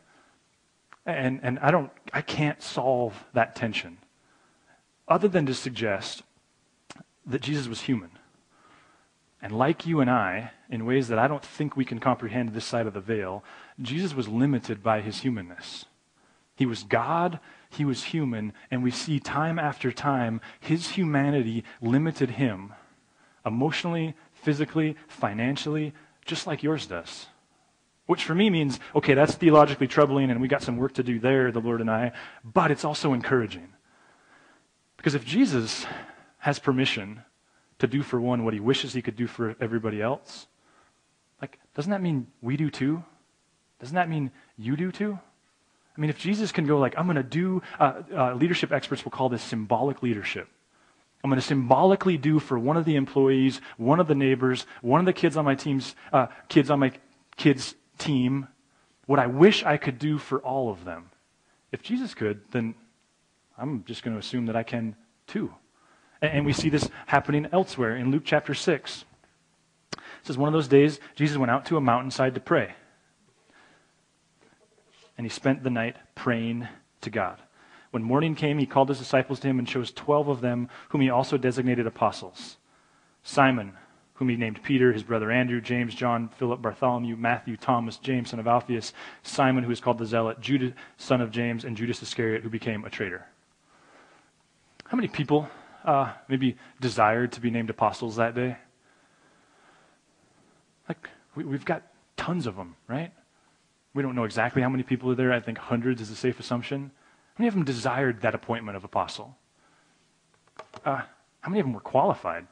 And, 1.05 1.41
and 1.43 1.59
I 1.61 1.71
don't, 1.71 1.91
I 2.13 2.23
can't 2.23 2.61
solve 2.63 3.25
that 3.35 3.55
tension 3.55 3.99
other 5.07 5.29
than 5.29 5.47
to 5.47 5.55
suggest 5.55 6.23
that 7.27 7.43
Jesus 7.43 7.69
was 7.69 7.83
human. 7.83 8.11
And 9.43 9.57
like 9.57 9.87
you 9.87 10.01
and 10.01 10.11
I, 10.11 10.51
in 10.71 10.87
ways 10.87 11.09
that 11.09 11.19
I 11.19 11.29
don't 11.29 11.45
think 11.45 11.77
we 11.77 11.85
can 11.85 12.01
comprehend 12.01 12.55
this 12.55 12.65
side 12.65 12.87
of 12.87 12.95
the 12.95 13.01
veil, 13.01 13.45
Jesus 13.81 14.15
was 14.15 14.27
limited 14.27 14.83
by 14.83 15.01
his 15.03 15.21
humanness. 15.21 15.85
He 16.57 16.67
was 16.67 16.83
God, 16.83 17.39
he 17.77 17.85
was 17.85 18.05
human, 18.05 18.53
and 18.71 18.83
we 18.83 18.91
see 18.91 19.21
time 19.21 19.59
after 19.59 19.93
time 19.93 20.41
his 20.61 20.91
humanity 20.91 21.65
limited 21.81 22.31
him 22.31 22.75
emotionally, 23.45 24.15
physically, 24.33 24.97
financially, 25.09 25.95
just 26.25 26.47
like 26.47 26.63
yours 26.63 26.87
does. 26.87 27.27
Which 28.07 28.25
for 28.25 28.35
me 28.35 28.51
means, 28.51 28.79
okay, 28.95 29.15
that's 29.15 29.35
theologically 29.35 29.89
troubling 29.89 30.31
and 30.31 30.41
we 30.41 30.49
got 30.49 30.63
some 30.63 30.77
work 30.77 30.95
to 30.95 31.03
do 31.03 31.19
there, 31.19 31.51
the 31.51 31.61
Lord 31.61 31.81
and 31.81 31.91
I, 31.91 32.13
but 32.45 32.71
it's 32.71 32.85
also 32.85 33.13
encouraging. 33.13 33.69
Because 34.97 35.15
if 35.15 35.25
Jesus 35.25 35.87
has 36.39 36.59
permission 36.59 37.23
to 37.79 37.87
do 37.87 38.03
for 38.03 38.21
one 38.21 38.45
what 38.45 38.55
he 38.55 38.61
wishes 38.61 38.93
he 38.93 39.03
could 39.03 39.17
do 39.17 39.27
for 39.27 39.57
everybody 39.61 40.01
else, 40.01 40.47
like, 41.41 41.59
doesn't 41.75 41.91
that 41.91 42.03
mean 42.03 42.27
we 42.41 42.57
do 42.57 42.71
too? 42.71 43.05
Doesn't 43.81 43.95
that 43.95 44.09
mean 44.09 44.31
you 44.57 44.77
do 44.77 44.91
too? 44.91 45.19
I 45.97 46.01
mean, 46.01 46.11
if 46.11 46.19
Jesus 46.19 46.53
can 46.53 46.67
go 46.67 46.79
like, 46.79 46.95
I'm 46.99 47.07
going 47.07 47.17
to 47.17 47.23
do, 47.23 47.63
uh, 47.79 48.03
uh, 48.15 48.35
leadership 48.35 48.73
experts 48.73 49.05
will 49.05 49.13
call 49.13 49.29
this 49.29 49.43
symbolic 49.43 50.03
leadership. 50.03 50.49
I'm 51.25 51.31
going 51.31 51.41
to 51.41 51.47
symbolically 51.47 52.19
do 52.19 52.39
for 52.39 52.59
one 52.59 52.77
of 52.77 52.85
the 52.85 52.97
employees, 52.97 53.61
one 53.79 53.99
of 53.99 54.07
the 54.07 54.15
neighbors, 54.15 54.67
one 54.83 55.01
of 55.01 55.07
the 55.07 55.13
kids 55.13 55.37
on 55.37 55.45
my 55.45 55.55
team's 55.55 55.97
uh, 56.13 56.27
kids 56.49 56.71
on 56.71 56.79
my 56.79 56.93
kids' 57.37 57.75
team, 57.99 58.49
what 59.07 59.19
I 59.19 59.27
wish 59.27 59.65
I 59.65 59.77
could 59.77 59.99
do 59.99 60.19
for 60.19 60.41
all 60.41 60.71
of 60.71 60.85
them. 60.85 61.11
If 61.73 61.83
Jesus 61.83 62.15
could, 62.15 62.43
then 62.53 62.75
I'm 63.59 63.85
just 63.85 64.03
going 64.03 64.15
to 64.15 64.21
assume 64.21 64.47
that 64.47 64.57
I 64.57 64.63
can 64.63 64.95
too. 65.27 65.53
And, 66.21 66.33
and 66.33 66.47
we 66.47 66.53
see 66.53 66.69
this 66.69 66.89
happening 67.07 67.49
elsewhere 67.53 67.97
in 67.97 68.11
Luke 68.11 68.23
chapter 68.25 68.55
6. 68.55 69.05
It 69.93 69.99
says, 70.23 70.39
One 70.39 70.49
of 70.49 70.53
those 70.53 70.69
days, 70.69 71.01
Jesus 71.15 71.39
went 71.39 71.51
out 71.51 71.65
to 71.67 71.77
a 71.77 71.81
mountainside 71.81 72.35
to 72.35 72.41
pray. 72.41 72.75
And 75.17 75.25
he 75.25 75.31
spent 75.31 75.63
the 75.63 75.71
night 75.71 75.97
praying 76.15 76.69
to 77.01 77.11
God. 77.11 77.41
When 77.91 78.03
morning 78.03 78.35
came, 78.35 78.59
he 78.59 78.67
called 78.67 78.91
his 78.91 78.99
disciples 78.99 79.41
to 79.41 79.49
him 79.49 79.59
and 79.59 79.67
chose 79.67 79.91
twelve 79.91 80.29
of 80.29 80.41
them, 80.41 80.69
whom 80.91 81.01
he 81.01 81.09
also 81.09 81.39
designated 81.39 81.87
apostles 81.87 82.57
Simon, 83.23 83.73
whom 84.15 84.29
he 84.29 84.37
named 84.37 84.63
Peter, 84.63 84.93
his 84.93 85.03
brother 85.03 85.31
Andrew, 85.31 85.61
James, 85.61 85.95
John, 85.95 86.29
Philip, 86.29 86.63
Bartholomew, 86.63 87.17
Matthew, 87.17 87.57
Thomas, 87.57 87.97
James, 87.97 88.31
son 88.31 88.41
of 88.41 88.47
Alphaeus, 88.47 88.93
Simon, 89.23 89.65
who 89.65 89.71
is 89.71 89.81
called 89.81 89.99
the 89.99 90.07
Zealot, 90.07 90.41
Judas, 90.41 90.73
son 90.97 91.21
of 91.21 91.31
James, 91.31 91.65
and 91.65 91.77
Judas 91.77 92.03
Iscariot, 92.03 92.43
who 92.43 92.49
became 92.49 92.85
a 92.85 92.91
traitor. 92.91 93.27
How 94.85 94.97
many 94.97 95.09
people 95.09 95.49
uh, 95.85 96.13
maybe 96.29 96.57
desired 96.81 97.33
to 97.33 97.41
be 97.41 97.51
named 97.51 97.71
apostles 97.71 98.17
that 98.17 98.35
day? 98.35 98.57
Like, 100.89 101.09
we, 101.35 101.45
we've 101.45 101.65
got 101.65 101.83
tons 102.17 102.47
of 102.47 102.57
them, 102.57 102.77
right? 102.87 103.13
We 103.97 104.03
don't 104.03 104.15
know 104.15 104.25
exactly 104.25 104.61
how 104.61 104.69
many 104.69 104.83
people 104.83 105.11
are 105.11 105.15
there. 105.15 105.33
I 105.33 105.41
think 105.41 105.57
hundreds 105.57 106.03
is 106.03 106.11
a 106.11 106.17
safe 106.17 106.39
assumption. 106.39 106.91
How 107.35 107.43
many 107.43 107.49
of 107.49 107.55
them 107.55 107.65
desired 107.65 108.21
that 108.21 108.35
appointment 108.35 108.77
of 108.77 108.85
apostle? 108.85 109.39
Uh, 110.85 111.01
how 111.41 111.49
many 111.49 111.61
of 111.61 111.67
them 111.67 111.73
were 111.73 111.81
qualified? 111.81 112.47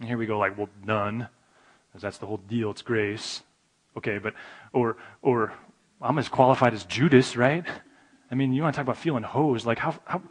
And 0.00 0.08
here 0.08 0.18
we 0.18 0.26
go, 0.26 0.40
like, 0.40 0.58
well, 0.58 0.68
none, 0.84 1.28
because 1.88 2.02
that's 2.02 2.18
the 2.18 2.26
whole 2.26 2.38
deal. 2.38 2.72
It's 2.72 2.82
grace. 2.82 3.44
Okay, 3.96 4.18
but, 4.18 4.34
or, 4.72 4.96
or, 5.22 5.52
I'm 6.00 6.18
as 6.18 6.28
qualified 6.28 6.74
as 6.74 6.82
Judas, 6.86 7.36
right? 7.36 7.64
I 8.28 8.34
mean, 8.34 8.52
you 8.52 8.62
want 8.62 8.74
to 8.74 8.78
talk 8.78 8.86
about 8.86 8.96
feeling 8.96 9.22
hosed. 9.22 9.64
Like, 9.64 9.78
how, 9.78 9.94
how, 10.06 10.22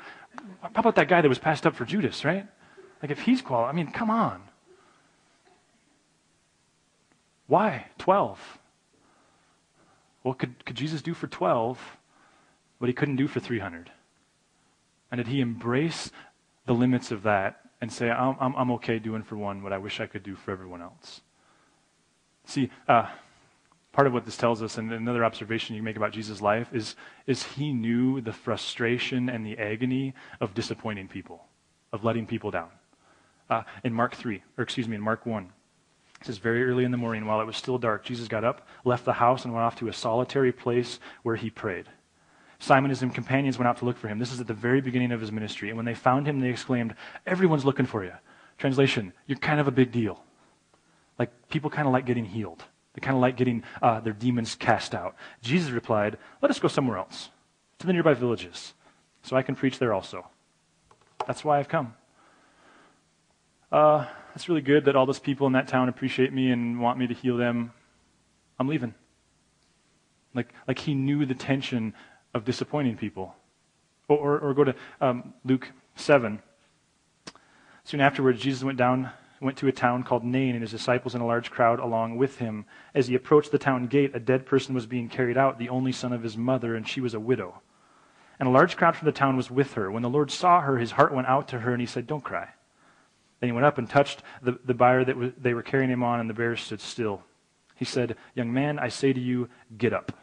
how 0.62 0.72
about 0.76 0.96
that 0.96 1.08
guy 1.08 1.22
that 1.22 1.30
was 1.30 1.40
passed 1.40 1.66
up 1.66 1.74
for 1.74 1.86
Judas, 1.86 2.26
right? 2.26 2.46
Like, 3.02 3.12
if 3.12 3.22
he's 3.22 3.42
qualified, 3.42 3.74
I 3.74 3.76
mean, 3.78 3.94
come 3.94 4.10
on. 4.10 4.42
Why 7.48 7.86
12? 7.98 8.60
What 10.24 10.40
could, 10.40 10.66
could 10.66 10.76
Jesus 10.76 11.02
do 11.02 11.14
for 11.14 11.28
12 11.28 11.80
what 12.78 12.88
he 12.88 12.94
couldn't 12.94 13.16
do 13.16 13.28
for 13.28 13.40
300? 13.40 13.92
And 15.12 15.18
did 15.18 15.28
he 15.28 15.42
embrace 15.42 16.12
the 16.66 16.74
limits 16.74 17.12
of 17.12 17.24
that 17.24 17.62
and 17.82 17.92
say, 17.92 18.10
I'm, 18.10 18.36
I'm, 18.40 18.56
I'm 18.56 18.72
okay 18.72 19.00
doing 19.00 19.24
for 19.24 19.36
one 19.36 19.64
what 19.64 19.74
I 19.74 19.78
wish 19.80 20.00
I 20.00 20.06
could 20.06 20.24
do 20.24 20.36
for 20.36 20.52
everyone 20.52 20.82
else. 20.82 21.22
See, 22.46 22.70
uh, 22.88 23.08
part 23.92 24.08
of 24.08 24.14
what 24.14 24.26
this 24.26 24.38
tells 24.38 24.62
us, 24.62 24.78
and 24.78 24.92
another 24.94 25.26
observation 25.26 25.76
you 25.76 25.82
make 25.82 25.98
about 25.98 26.12
Jesus' 26.12 26.42
life, 26.42 26.70
is, 26.72 26.96
is 27.26 27.44
he 27.44 27.74
knew 27.74 28.22
the 28.22 28.34
frustration 28.34 29.30
and 29.30 29.46
the 29.46 29.58
agony 29.58 30.14
of 30.40 30.54
disappointing 30.54 31.08
people, 31.08 31.44
of 31.92 32.04
letting 32.04 32.28
people 32.28 32.52
down. 32.52 32.70
Uh, 33.50 33.64
in 33.84 33.94
Mark 33.94 34.16
3, 34.16 34.42
or 34.58 34.64
excuse 34.64 34.88
me, 34.88 34.96
in 34.96 35.02
Mark 35.02 35.26
1, 35.26 35.52
it 36.22 36.28
says, 36.28 36.38
Very 36.38 36.64
early 36.64 36.84
in 36.84 36.92
the 36.92 36.98
morning, 36.98 37.26
while 37.26 37.42
it 37.42 37.46
was 37.46 37.58
still 37.58 37.78
dark, 37.78 38.06
Jesus 38.06 38.28
got 38.28 38.44
up, 38.44 38.68
left 38.86 39.06
the 39.06 39.14
house, 39.14 39.44
and 39.44 39.54
went 39.54 39.64
off 39.64 39.76
to 39.78 39.88
a 39.88 39.94
solitary 39.94 40.52
place 40.52 41.00
where 41.24 41.36
he 41.36 41.50
prayed. 41.50 41.88
Simon 42.60 42.92
and 42.92 43.00
his 43.00 43.14
companions 43.16 43.58
went 43.58 43.68
out 43.68 43.78
to 43.78 43.86
look 43.86 43.98
for 43.98 44.08
him. 44.08 44.20
This 44.20 44.32
is 44.32 44.40
at 44.40 44.46
the 44.46 44.54
very 44.54 44.82
beginning 44.82 45.12
of 45.12 45.20
his 45.20 45.32
ministry. 45.32 45.70
And 45.70 45.78
when 45.78 45.86
they 45.86 45.96
found 45.96 46.28
him, 46.28 46.40
they 46.40 46.50
exclaimed, 46.50 46.94
Everyone's 47.26 47.66
looking 47.66 47.88
for 47.88 48.04
you. 48.04 48.14
Translation, 48.60 49.14
you're 49.26 49.40
kind 49.40 49.60
of 49.60 49.68
a 49.68 49.72
big 49.72 49.92
deal. 49.92 50.24
Like, 51.18 51.32
people 51.50 51.72
kind 51.72 51.88
of 51.88 51.94
like 51.94 52.06
getting 52.06 52.26
healed. 52.26 52.64
They 52.94 53.00
kind 53.00 53.16
of 53.16 53.22
like 53.22 53.36
getting 53.36 53.64
uh, 53.82 54.00
their 54.02 54.14
demons 54.14 54.54
cast 54.54 54.94
out. 54.94 55.16
Jesus 55.42 55.72
replied, 55.72 56.20
Let 56.42 56.52
us 56.52 56.60
go 56.60 56.68
somewhere 56.68 56.98
else, 56.98 57.30
to 57.80 57.88
the 57.88 57.94
nearby 57.94 58.14
villages, 58.14 58.74
so 59.24 59.36
I 59.36 59.42
can 59.42 59.56
preach 59.56 59.80
there 59.80 59.94
also. 59.94 60.28
That's 61.26 61.44
why 61.44 61.58
I've 61.58 61.70
come. 61.70 61.96
Uh, 63.72 64.06
it's 64.36 64.50
really 64.50 64.62
good 64.62 64.86
that 64.86 64.96
all 64.96 65.06
those 65.06 65.20
people 65.20 65.48
in 65.48 65.54
that 65.54 65.68
town 65.68 65.90
appreciate 65.90 66.34
me 66.34 66.52
and 66.52 66.80
want 66.80 66.98
me 66.98 67.08
to 67.08 67.14
heal 67.14 67.38
them. 67.38 67.74
I'm 68.60 68.68
leaving. 68.68 68.94
Like, 70.34 70.54
like 70.68 70.80
he 70.80 70.94
knew 70.94 71.26
the 71.26 71.36
tension 71.36 71.94
of 72.34 72.46
disappointing 72.46 72.98
people. 72.98 73.36
Or, 74.08 74.18
or, 74.18 74.40
or 74.40 74.54
go 74.54 74.64
to 74.66 74.76
um, 75.00 75.34
Luke 75.44 75.72
7. 75.96 76.42
Soon 77.84 78.00
afterwards, 78.00 78.42
Jesus 78.42 78.64
went 78.64 78.78
down, 78.78 79.10
went 79.42 79.58
to 79.58 79.68
a 79.68 79.72
town 79.72 80.04
called 80.04 80.24
Nain, 80.24 80.54
and 80.54 80.62
his 80.62 80.72
disciples 80.72 81.14
and 81.14 81.24
a 81.24 81.28
large 81.28 81.50
crowd 81.50 81.80
along 81.80 82.18
with 82.18 82.38
him. 82.38 82.66
As 82.94 83.08
he 83.08 83.16
approached 83.16 83.52
the 83.52 83.58
town 83.58 83.88
gate, 83.88 84.12
a 84.14 84.20
dead 84.20 84.46
person 84.46 84.76
was 84.76 84.86
being 84.86 85.10
carried 85.10 85.38
out, 85.38 85.60
the 85.60 85.70
only 85.70 85.92
son 85.92 86.14
of 86.14 86.24
his 86.24 86.38
mother, 86.38 86.76
and 86.76 86.88
she 86.88 87.02
was 87.02 87.14
a 87.14 87.20
widow. 87.20 87.62
And 88.40 88.48
a 88.48 88.52
large 88.52 88.78
crowd 88.78 88.96
from 88.96 89.06
the 89.06 89.12
town 89.12 89.38
was 89.38 89.52
with 89.52 89.74
her. 89.74 89.92
When 89.92 90.04
the 90.04 90.10
Lord 90.10 90.32
saw 90.32 90.62
her, 90.62 90.78
his 90.78 90.92
heart 90.92 91.14
went 91.14 91.28
out 91.28 91.48
to 91.50 91.60
her, 91.60 91.72
and 91.72 91.82
he 91.82 91.88
said, 91.88 92.08
Don't 92.08 92.24
cry. 92.24 92.50
Then 93.42 93.50
he 93.50 93.54
went 93.54 93.66
up 93.66 93.80
and 93.80 93.90
touched 93.90 94.22
the, 94.42 94.58
the 94.64 94.76
bier 94.76 95.04
that 95.04 95.44
they 95.44 95.54
were 95.54 95.64
carrying 95.64 95.90
him 95.90 96.04
on, 96.04 96.20
and 96.20 96.30
the 96.30 96.34
bear 96.34 96.56
stood 96.56 96.80
still. 96.80 97.24
He 97.76 97.86
said, 97.86 98.16
Young 98.36 98.54
man, 98.54 98.78
I 98.78 98.88
say 98.88 99.12
to 99.12 99.20
you, 99.20 99.50
get 99.78 99.92
up. 99.92 100.14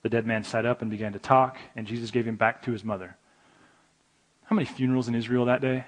The 0.00 0.08
dead 0.08 0.26
man 0.26 0.42
sat 0.42 0.64
up 0.64 0.80
and 0.80 0.90
began 0.90 1.12
to 1.12 1.18
talk, 1.18 1.58
and 1.76 1.86
Jesus 1.86 2.10
gave 2.10 2.26
him 2.26 2.36
back 2.36 2.62
to 2.62 2.72
his 2.72 2.82
mother. 2.82 3.16
How 4.44 4.56
many 4.56 4.64
funerals 4.64 5.08
in 5.08 5.14
Israel 5.14 5.44
that 5.44 5.60
day? 5.60 5.84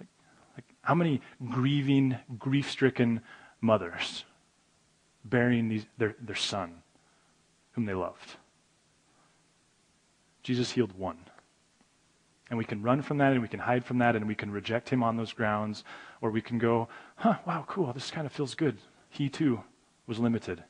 Like, 0.00 0.08
like 0.56 0.64
how 0.82 0.94
many 0.94 1.20
grieving, 1.48 2.18
grief 2.38 2.70
stricken 2.70 3.20
mothers 3.60 4.24
burying 5.24 5.68
these, 5.68 5.86
their, 5.96 6.16
their 6.20 6.36
son 6.36 6.82
whom 7.72 7.86
they 7.86 7.94
loved? 7.94 8.36
Jesus 10.42 10.72
healed 10.72 10.98
one. 10.98 11.18
And 12.50 12.58
we 12.58 12.64
can 12.64 12.82
run 12.82 13.02
from 13.02 13.18
that 13.18 13.32
and 13.32 13.42
we 13.42 13.48
can 13.48 13.60
hide 13.60 13.84
from 13.84 13.98
that 13.98 14.16
and 14.16 14.26
we 14.26 14.34
can 14.34 14.50
reject 14.50 14.88
him 14.88 15.02
on 15.02 15.16
those 15.16 15.32
grounds, 15.32 15.84
or 16.20 16.30
we 16.30 16.40
can 16.40 16.58
go, 16.58 16.88
huh, 17.16 17.36
wow, 17.46 17.64
cool, 17.66 17.92
this 17.92 18.10
kind 18.10 18.26
of 18.26 18.32
feels 18.32 18.54
good. 18.54 18.78
He 19.10 19.28
too 19.28 19.62
was 20.06 20.18
limited. 20.18 20.64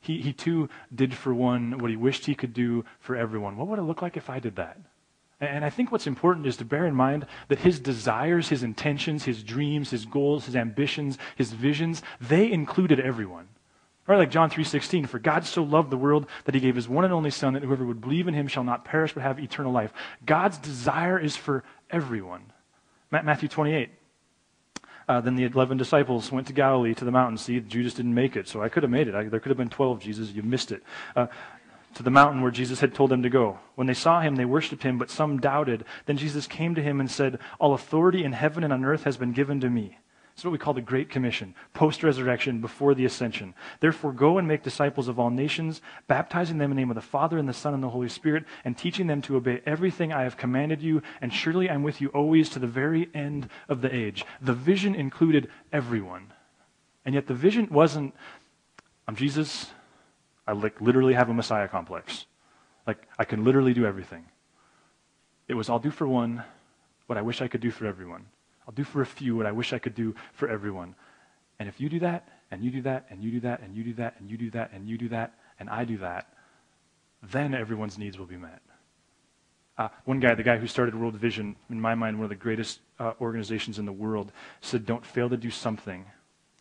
He, 0.00 0.20
he 0.20 0.32
too 0.32 0.68
did 0.92 1.14
for 1.14 1.32
one 1.32 1.78
what 1.78 1.90
he 1.90 1.96
wished 1.96 2.26
he 2.26 2.34
could 2.34 2.52
do 2.52 2.84
for 2.98 3.14
everyone. 3.14 3.56
What 3.56 3.68
would 3.68 3.78
it 3.78 3.82
look 3.82 4.02
like 4.02 4.16
if 4.16 4.30
I 4.30 4.40
did 4.40 4.56
that? 4.56 4.78
And 5.40 5.64
I 5.64 5.70
think 5.70 5.90
what's 5.90 6.06
important 6.06 6.46
is 6.46 6.56
to 6.58 6.64
bear 6.64 6.86
in 6.86 6.94
mind 6.94 7.26
that 7.48 7.58
his 7.58 7.80
desires, 7.80 8.48
his 8.48 8.62
intentions, 8.62 9.24
his 9.24 9.42
dreams, 9.42 9.90
his 9.90 10.06
goals, 10.06 10.46
his 10.46 10.54
ambitions, 10.54 11.18
his 11.36 11.52
visions, 11.52 12.00
they 12.20 12.50
included 12.50 13.00
everyone. 13.00 13.48
Right, 14.06 14.18
like 14.18 14.30
John 14.30 14.50
3:16, 14.50 15.06
for 15.06 15.20
God 15.20 15.44
so 15.44 15.62
loved 15.62 15.90
the 15.90 15.96
world 15.96 16.26
that 16.44 16.54
he 16.54 16.60
gave 16.60 16.74
his 16.74 16.88
one 16.88 17.04
and 17.04 17.14
only 17.14 17.30
son 17.30 17.54
that 17.54 17.62
whoever 17.62 17.84
would 17.84 18.00
believe 18.00 18.26
in 18.26 18.34
him 18.34 18.48
shall 18.48 18.64
not 18.64 18.84
perish 18.84 19.12
but 19.12 19.22
have 19.22 19.38
eternal 19.38 19.70
life. 19.70 19.92
God's 20.26 20.58
desire 20.58 21.18
is 21.18 21.36
for 21.36 21.62
everyone. 21.88 22.52
Matthew 23.12 23.48
28, 23.48 23.90
uh, 25.08 25.20
then 25.20 25.36
the 25.36 25.44
11 25.44 25.76
disciples 25.76 26.32
went 26.32 26.46
to 26.46 26.52
Galilee 26.52 26.94
to 26.94 27.04
the 27.04 27.10
mountain. 27.10 27.36
See, 27.36 27.60
Judas 27.60 27.94
didn't 27.94 28.14
make 28.14 28.36
it, 28.36 28.48
so 28.48 28.62
I 28.62 28.68
could 28.68 28.82
have 28.82 28.90
made 28.90 29.06
it. 29.06 29.14
I, 29.14 29.24
there 29.24 29.38
could 29.38 29.50
have 29.50 29.58
been 29.58 29.68
12, 29.68 30.00
Jesus. 30.00 30.30
You 30.30 30.42
missed 30.42 30.72
it. 30.72 30.82
Uh, 31.14 31.26
to 31.94 32.02
the 32.02 32.10
mountain 32.10 32.40
where 32.40 32.50
Jesus 32.50 32.80
had 32.80 32.94
told 32.94 33.10
them 33.10 33.22
to 33.22 33.28
go. 33.28 33.58
When 33.74 33.86
they 33.86 33.94
saw 33.94 34.20
him, 34.20 34.36
they 34.36 34.46
worshipped 34.46 34.82
him, 34.82 34.96
but 34.96 35.10
some 35.10 35.38
doubted. 35.38 35.84
Then 36.06 36.16
Jesus 36.16 36.46
came 36.46 36.74
to 36.74 36.82
him 36.82 37.00
and 37.00 37.10
said, 37.10 37.38
All 37.60 37.74
authority 37.74 38.24
in 38.24 38.32
heaven 38.32 38.64
and 38.64 38.72
on 38.72 38.84
earth 38.84 39.04
has 39.04 39.18
been 39.18 39.32
given 39.32 39.60
to 39.60 39.68
me. 39.68 39.98
It's 40.34 40.44
what 40.44 40.50
we 40.50 40.58
call 40.58 40.72
the 40.72 40.80
Great 40.80 41.10
Commission, 41.10 41.54
post 41.74 42.02
resurrection, 42.02 42.60
before 42.60 42.94
the 42.94 43.04
ascension. 43.04 43.54
Therefore, 43.80 44.12
go 44.12 44.38
and 44.38 44.48
make 44.48 44.62
disciples 44.62 45.06
of 45.06 45.18
all 45.18 45.28
nations, 45.28 45.82
baptizing 46.08 46.56
them 46.56 46.70
in 46.70 46.76
the 46.76 46.80
name 46.80 46.90
of 46.90 46.94
the 46.94 47.02
Father, 47.02 47.36
and 47.36 47.48
the 47.48 47.52
Son, 47.52 47.74
and 47.74 47.82
the 47.82 47.90
Holy 47.90 48.08
Spirit, 48.08 48.44
and 48.64 48.76
teaching 48.76 49.06
them 49.06 49.20
to 49.22 49.36
obey 49.36 49.60
everything 49.66 50.10
I 50.10 50.22
have 50.22 50.38
commanded 50.38 50.80
you, 50.80 51.02
and 51.20 51.32
surely 51.32 51.68
I'm 51.68 51.82
with 51.82 52.00
you 52.00 52.08
always 52.08 52.48
to 52.50 52.58
the 52.58 52.66
very 52.66 53.10
end 53.14 53.48
of 53.68 53.82
the 53.82 53.94
age. 53.94 54.24
The 54.40 54.54
vision 54.54 54.94
included 54.94 55.48
everyone. 55.70 56.32
And 57.04 57.14
yet 57.14 57.26
the 57.26 57.34
vision 57.34 57.68
wasn't, 57.70 58.14
I'm 59.06 59.16
Jesus, 59.16 59.70
I 60.46 60.52
literally 60.52 61.14
have 61.14 61.28
a 61.28 61.34
Messiah 61.34 61.68
complex. 61.68 62.24
Like, 62.86 63.06
I 63.18 63.24
can 63.24 63.44
literally 63.44 63.74
do 63.74 63.84
everything. 63.84 64.24
It 65.46 65.54
was, 65.54 65.68
I'll 65.68 65.78
do 65.78 65.90
for 65.90 66.08
one 66.08 66.42
what 67.06 67.18
I 67.18 67.22
wish 67.22 67.42
I 67.42 67.48
could 67.48 67.60
do 67.60 67.70
for 67.70 67.86
everyone. 67.86 68.26
I'll 68.66 68.74
do 68.74 68.84
for 68.84 69.02
a 69.02 69.06
few 69.06 69.36
what 69.36 69.46
I 69.46 69.52
wish 69.52 69.72
I 69.72 69.78
could 69.78 69.94
do 69.94 70.14
for 70.32 70.48
everyone. 70.48 70.94
And 71.58 71.68
if 71.68 71.80
you 71.80 71.88
do 71.88 72.00
that, 72.00 72.28
and 72.50 72.62
you 72.62 72.70
do 72.70 72.82
that, 72.82 73.06
and 73.10 73.22
you 73.22 73.30
do 73.30 73.40
that, 73.40 73.60
and 73.62 73.74
you 73.74 73.84
do 73.84 73.92
that, 73.94 74.16
and 74.18 74.30
you 74.30 74.36
do 74.36 74.50
that, 74.50 74.70
and 74.72 74.88
you 74.88 74.98
do 74.98 75.08
that, 75.08 75.34
and 75.58 75.70
I 75.70 75.84
do 75.84 75.98
that, 75.98 76.32
then 77.22 77.54
everyone's 77.54 77.98
needs 77.98 78.18
will 78.18 78.26
be 78.26 78.36
met. 78.36 78.60
Uh, 79.78 79.88
one 80.04 80.20
guy, 80.20 80.34
the 80.34 80.42
guy 80.42 80.58
who 80.58 80.66
started 80.66 80.94
World 80.94 81.14
Vision, 81.16 81.56
in 81.70 81.80
my 81.80 81.94
mind, 81.94 82.18
one 82.18 82.24
of 82.24 82.30
the 82.30 82.36
greatest 82.36 82.80
uh, 82.98 83.12
organizations 83.20 83.78
in 83.78 83.86
the 83.86 83.92
world, 83.92 84.32
said, 84.60 84.84
Don't 84.84 85.04
fail 85.04 85.30
to 85.30 85.36
do 85.36 85.50
something 85.50 86.04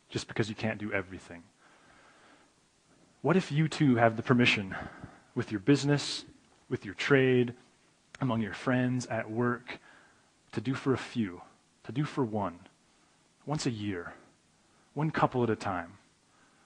just 0.10 0.28
because 0.28 0.50
you 0.50 0.56
can't 0.56 0.78
do 0.78 0.94
everything. 0.94 1.44
What 3.22 3.36
if 3.36 3.52
you 3.52 3.68
too 3.68 3.98
have 3.98 4.18
the 4.18 4.24
permission 4.24 4.76
with 5.36 5.52
your 5.52 5.60
business, 5.60 6.26
with 6.70 6.86
your 6.86 6.94
trade, 6.94 7.54
among 8.22 8.42
your 8.42 8.54
friends, 8.54 9.06
at 9.08 9.30
work, 9.30 9.80
to 10.54 10.62
do 10.62 10.74
for 10.74 10.94
a 10.94 10.98
few, 10.98 11.42
to 11.94 12.02
do 12.02 12.06
for 12.06 12.24
one, 12.24 12.60
once 13.46 13.66
a 13.66 13.72
year, 13.72 14.14
one 14.94 15.12
couple 15.12 15.44
at 15.44 15.50
a 15.50 15.56
time, 15.56 15.98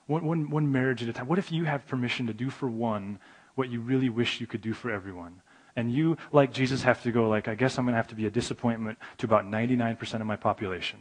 one, 0.07 0.25
one, 0.25 0.49
one 0.49 0.71
marriage 0.71 1.01
at 1.03 1.09
a 1.09 1.13
time? 1.13 1.27
What 1.27 1.39
if 1.39 1.51
you 1.51 1.65
have 1.65 1.87
permission 1.87 2.27
to 2.27 2.33
do 2.33 2.49
for 2.49 2.69
one 2.69 3.19
what 3.55 3.69
you 3.69 3.79
really 3.79 4.09
wish 4.09 4.39
you 4.39 4.47
could 4.47 4.61
do 4.61 4.73
for 4.73 4.91
everyone? 4.91 5.41
And 5.75 5.91
you, 5.91 6.17
like 6.31 6.53
Jesus, 6.53 6.83
have 6.83 7.03
to 7.03 7.11
go, 7.11 7.27
like, 7.27 7.47
I 7.47 7.55
guess 7.55 7.77
I'm 7.77 7.85
going 7.85 7.93
to 7.93 7.97
have 7.97 8.07
to 8.07 8.15
be 8.15 8.25
a 8.25 8.31
disappointment 8.31 8.97
to 9.17 9.25
about 9.25 9.45
99% 9.45 10.21
of 10.21 10.25
my 10.25 10.37
population. 10.37 10.99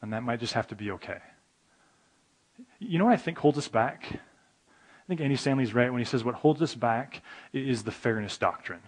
And 0.00 0.12
that 0.12 0.22
might 0.22 0.40
just 0.40 0.54
have 0.54 0.68
to 0.68 0.74
be 0.74 0.90
okay. 0.92 1.18
You 2.78 2.98
know 2.98 3.04
what 3.04 3.14
I 3.14 3.18
think 3.18 3.38
holds 3.38 3.58
us 3.58 3.68
back? 3.68 4.06
I 4.10 5.06
think 5.06 5.20
Andy 5.20 5.36
Stanley's 5.36 5.74
right 5.74 5.90
when 5.90 5.98
he 5.98 6.04
says 6.04 6.24
what 6.24 6.36
holds 6.36 6.62
us 6.62 6.74
back 6.74 7.20
is 7.52 7.82
the 7.82 7.90
fairness 7.90 8.38
doctrine. 8.38 8.80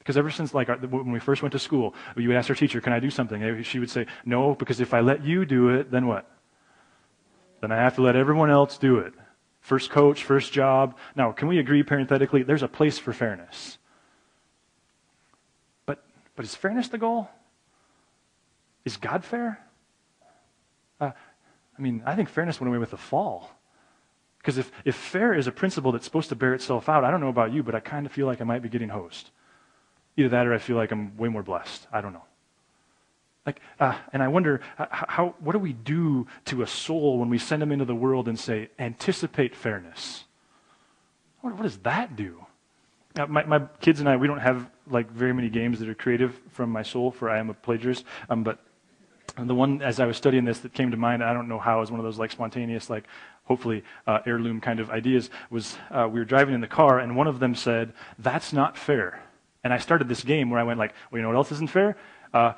Because 0.00 0.16
ever 0.16 0.30
since, 0.30 0.54
like, 0.54 0.68
when 0.68 1.12
we 1.12 1.20
first 1.20 1.42
went 1.42 1.52
to 1.52 1.58
school, 1.58 1.94
you 2.16 2.26
would 2.28 2.36
ask 2.36 2.48
our 2.48 2.56
teacher, 2.56 2.80
Can 2.80 2.92
I 2.92 3.00
do 3.00 3.10
something? 3.10 3.62
She 3.62 3.78
would 3.78 3.90
say, 3.90 4.06
No, 4.24 4.54
because 4.54 4.80
if 4.80 4.92
I 4.92 5.00
let 5.00 5.22
you 5.24 5.44
do 5.44 5.68
it, 5.68 5.90
then 5.90 6.06
what? 6.06 6.28
Then 7.60 7.70
I 7.70 7.76
have 7.76 7.94
to 7.96 8.02
let 8.02 8.16
everyone 8.16 8.50
else 8.50 8.78
do 8.78 8.98
it. 8.98 9.12
First 9.60 9.90
coach, 9.90 10.24
first 10.24 10.52
job. 10.52 10.96
Now, 11.14 11.32
can 11.32 11.48
we 11.48 11.58
agree 11.58 11.82
parenthetically? 11.82 12.42
There's 12.42 12.62
a 12.62 12.68
place 12.68 12.98
for 12.98 13.12
fairness. 13.12 13.76
But, 15.84 16.02
but 16.34 16.46
is 16.46 16.54
fairness 16.54 16.88
the 16.88 16.96
goal? 16.96 17.28
Is 18.86 18.96
God 18.96 19.22
fair? 19.22 19.60
Uh, 20.98 21.10
I 21.78 21.82
mean, 21.82 22.02
I 22.06 22.14
think 22.14 22.30
fairness 22.30 22.58
went 22.58 22.68
away 22.68 22.78
with 22.78 22.90
the 22.90 22.96
fall. 22.96 23.50
Because 24.38 24.56
if, 24.56 24.72
if 24.86 24.96
fair 24.96 25.34
is 25.34 25.46
a 25.46 25.52
principle 25.52 25.92
that's 25.92 26.06
supposed 26.06 26.30
to 26.30 26.36
bear 26.36 26.54
itself 26.54 26.88
out, 26.88 27.04
I 27.04 27.10
don't 27.10 27.20
know 27.20 27.28
about 27.28 27.52
you, 27.52 27.62
but 27.62 27.74
I 27.74 27.80
kind 27.80 28.06
of 28.06 28.12
feel 28.12 28.24
like 28.24 28.40
I 28.40 28.44
might 28.44 28.62
be 28.62 28.70
getting 28.70 28.88
hosed. 28.88 29.28
Either 30.20 30.28
that 30.28 30.46
or 30.46 30.52
I 30.52 30.58
feel 30.58 30.76
like 30.76 30.92
I'm 30.92 31.16
way 31.16 31.28
more 31.28 31.42
blessed. 31.42 31.86
I 31.90 32.02
don't 32.02 32.12
know. 32.12 32.24
Like, 33.46 33.60
uh, 33.78 33.96
and 34.12 34.22
I 34.22 34.28
wonder, 34.28 34.60
how, 34.76 34.88
how, 34.90 35.34
what 35.40 35.52
do 35.52 35.58
we 35.58 35.72
do 35.72 36.26
to 36.44 36.60
a 36.60 36.66
soul 36.66 37.18
when 37.18 37.30
we 37.30 37.38
send 37.38 37.62
them 37.62 37.72
into 37.72 37.86
the 37.86 37.94
world 37.94 38.28
and 38.28 38.38
say, 38.38 38.68
anticipate 38.78 39.56
fairness? 39.56 40.24
What, 41.40 41.54
what 41.54 41.62
does 41.62 41.78
that 41.78 42.16
do? 42.16 42.44
Now, 43.16 43.26
my, 43.26 43.44
my 43.44 43.60
kids 43.80 43.98
and 44.00 44.08
I, 44.08 44.16
we 44.16 44.26
don't 44.26 44.40
have 44.40 44.70
like 44.86 45.10
very 45.10 45.32
many 45.32 45.48
games 45.48 45.78
that 45.80 45.88
are 45.88 45.94
creative 45.94 46.38
from 46.50 46.70
my 46.70 46.82
soul, 46.82 47.10
for 47.10 47.30
I 47.30 47.38
am 47.38 47.48
a 47.48 47.54
plagiarist. 47.54 48.04
Um, 48.28 48.44
but 48.44 48.58
the 49.38 49.54
one, 49.54 49.80
as 49.80 50.00
I 50.00 50.06
was 50.06 50.18
studying 50.18 50.44
this, 50.44 50.60
that 50.60 50.74
came 50.74 50.90
to 50.90 50.98
mind, 50.98 51.24
I 51.24 51.32
don't 51.32 51.48
know 51.48 51.58
how, 51.58 51.80
is 51.80 51.90
one 51.90 51.98
of 51.98 52.04
those 52.04 52.18
like 52.18 52.30
spontaneous, 52.30 52.90
like 52.90 53.04
hopefully 53.44 53.84
uh, 54.06 54.20
heirloom 54.26 54.60
kind 54.60 54.80
of 54.80 54.90
ideas. 54.90 55.30
Was 55.48 55.78
uh, 55.90 56.08
we 56.12 56.20
were 56.20 56.26
driving 56.26 56.54
in 56.54 56.60
the 56.60 56.68
car, 56.68 56.98
and 56.98 57.16
one 57.16 57.26
of 57.26 57.40
them 57.40 57.54
said, 57.54 57.94
"That's 58.18 58.52
not 58.52 58.76
fair." 58.76 59.22
And 59.62 59.72
I 59.72 59.78
started 59.78 60.08
this 60.08 60.24
game 60.24 60.50
where 60.50 60.60
I 60.60 60.64
went 60.64 60.78
like, 60.78 60.94
"Well, 61.10 61.18
you 61.18 61.22
know 61.22 61.28
what 61.28 61.36
else 61.36 61.52
isn't 61.52 61.70
fair? 61.70 61.96
Uh, 62.32 62.52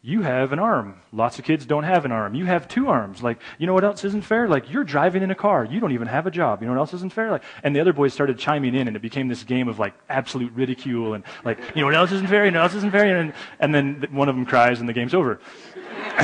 you 0.00 0.22
have 0.22 0.52
an 0.52 0.60
arm. 0.60 1.02
Lots 1.12 1.40
of 1.40 1.44
kids 1.44 1.66
don't 1.66 1.82
have 1.82 2.04
an 2.04 2.12
arm. 2.12 2.34
You 2.34 2.46
have 2.46 2.68
two 2.68 2.88
arms. 2.88 3.20
Like, 3.20 3.40
you 3.58 3.66
know 3.66 3.74
what 3.74 3.82
else 3.82 4.04
isn't 4.04 4.22
fair? 4.22 4.46
Like, 4.46 4.72
you're 4.72 4.84
driving 4.84 5.24
in 5.24 5.32
a 5.32 5.34
car. 5.34 5.64
You 5.64 5.80
don't 5.80 5.90
even 5.90 6.06
have 6.06 6.26
a 6.26 6.30
job. 6.30 6.62
You 6.62 6.66
know 6.66 6.74
what 6.74 6.78
else 6.78 6.94
isn't 6.94 7.12
fair? 7.12 7.32
Like, 7.32 7.42
and 7.64 7.74
the 7.74 7.80
other 7.80 7.92
boys 7.92 8.14
started 8.14 8.38
chiming 8.38 8.76
in, 8.76 8.86
and 8.86 8.96
it 8.96 9.02
became 9.02 9.26
this 9.26 9.42
game 9.42 9.66
of 9.66 9.80
like 9.80 9.94
absolute 10.08 10.52
ridicule 10.52 11.14
and 11.14 11.24
like, 11.44 11.58
you 11.74 11.80
know 11.80 11.86
what 11.86 11.96
else 11.96 12.12
isn't 12.12 12.28
fair? 12.28 12.44
You 12.44 12.52
know 12.52 12.60
what 12.60 12.70
else 12.70 12.76
isn't 12.76 12.92
fair? 12.92 13.18
And, 13.18 13.32
and 13.58 13.74
then 13.74 14.06
one 14.12 14.28
of 14.28 14.36
them 14.36 14.46
cries, 14.46 14.78
and 14.78 14.88
the 14.88 14.92
game's 14.92 15.14
over. 15.14 15.40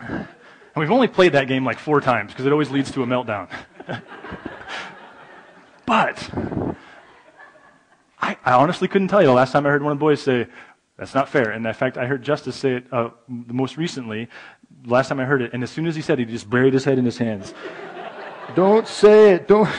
and 0.00 0.26
we've 0.74 0.90
only 0.90 1.08
played 1.08 1.32
that 1.32 1.48
game 1.48 1.66
like 1.66 1.78
four 1.78 2.00
times 2.00 2.32
because 2.32 2.46
it 2.46 2.52
always 2.52 2.70
leads 2.70 2.90
to 2.92 3.02
a 3.02 3.06
meltdown. 3.06 3.50
but 5.86 6.30
I, 8.26 8.36
I 8.44 8.52
honestly 8.54 8.88
couldn't 8.88 9.06
tell 9.06 9.20
you 9.20 9.28
the 9.28 9.32
last 9.32 9.52
time 9.52 9.64
I 9.66 9.70
heard 9.70 9.84
one 9.84 9.92
of 9.92 9.98
the 9.98 10.04
boys 10.04 10.20
say, 10.20 10.48
that's 10.96 11.14
not 11.14 11.28
fair. 11.28 11.50
And 11.50 11.64
in 11.64 11.72
fact, 11.74 11.96
I 11.96 12.06
heard 12.06 12.24
Justice 12.24 12.56
say 12.56 12.76
it 12.76 12.92
uh, 12.92 13.10
most 13.28 13.76
recently, 13.76 14.28
last 14.84 15.08
time 15.08 15.20
I 15.20 15.24
heard 15.24 15.42
it, 15.42 15.52
and 15.52 15.62
as 15.62 15.70
soon 15.70 15.86
as 15.86 15.94
he 15.94 16.02
said 16.02 16.18
it, 16.18 16.26
he 16.26 16.32
just 16.34 16.50
buried 16.50 16.74
his 16.74 16.84
head 16.84 16.98
in 16.98 17.04
his 17.04 17.18
hands. 17.18 17.54
don't 18.56 18.88
say 18.88 19.34
it. 19.34 19.46
Don't. 19.46 19.68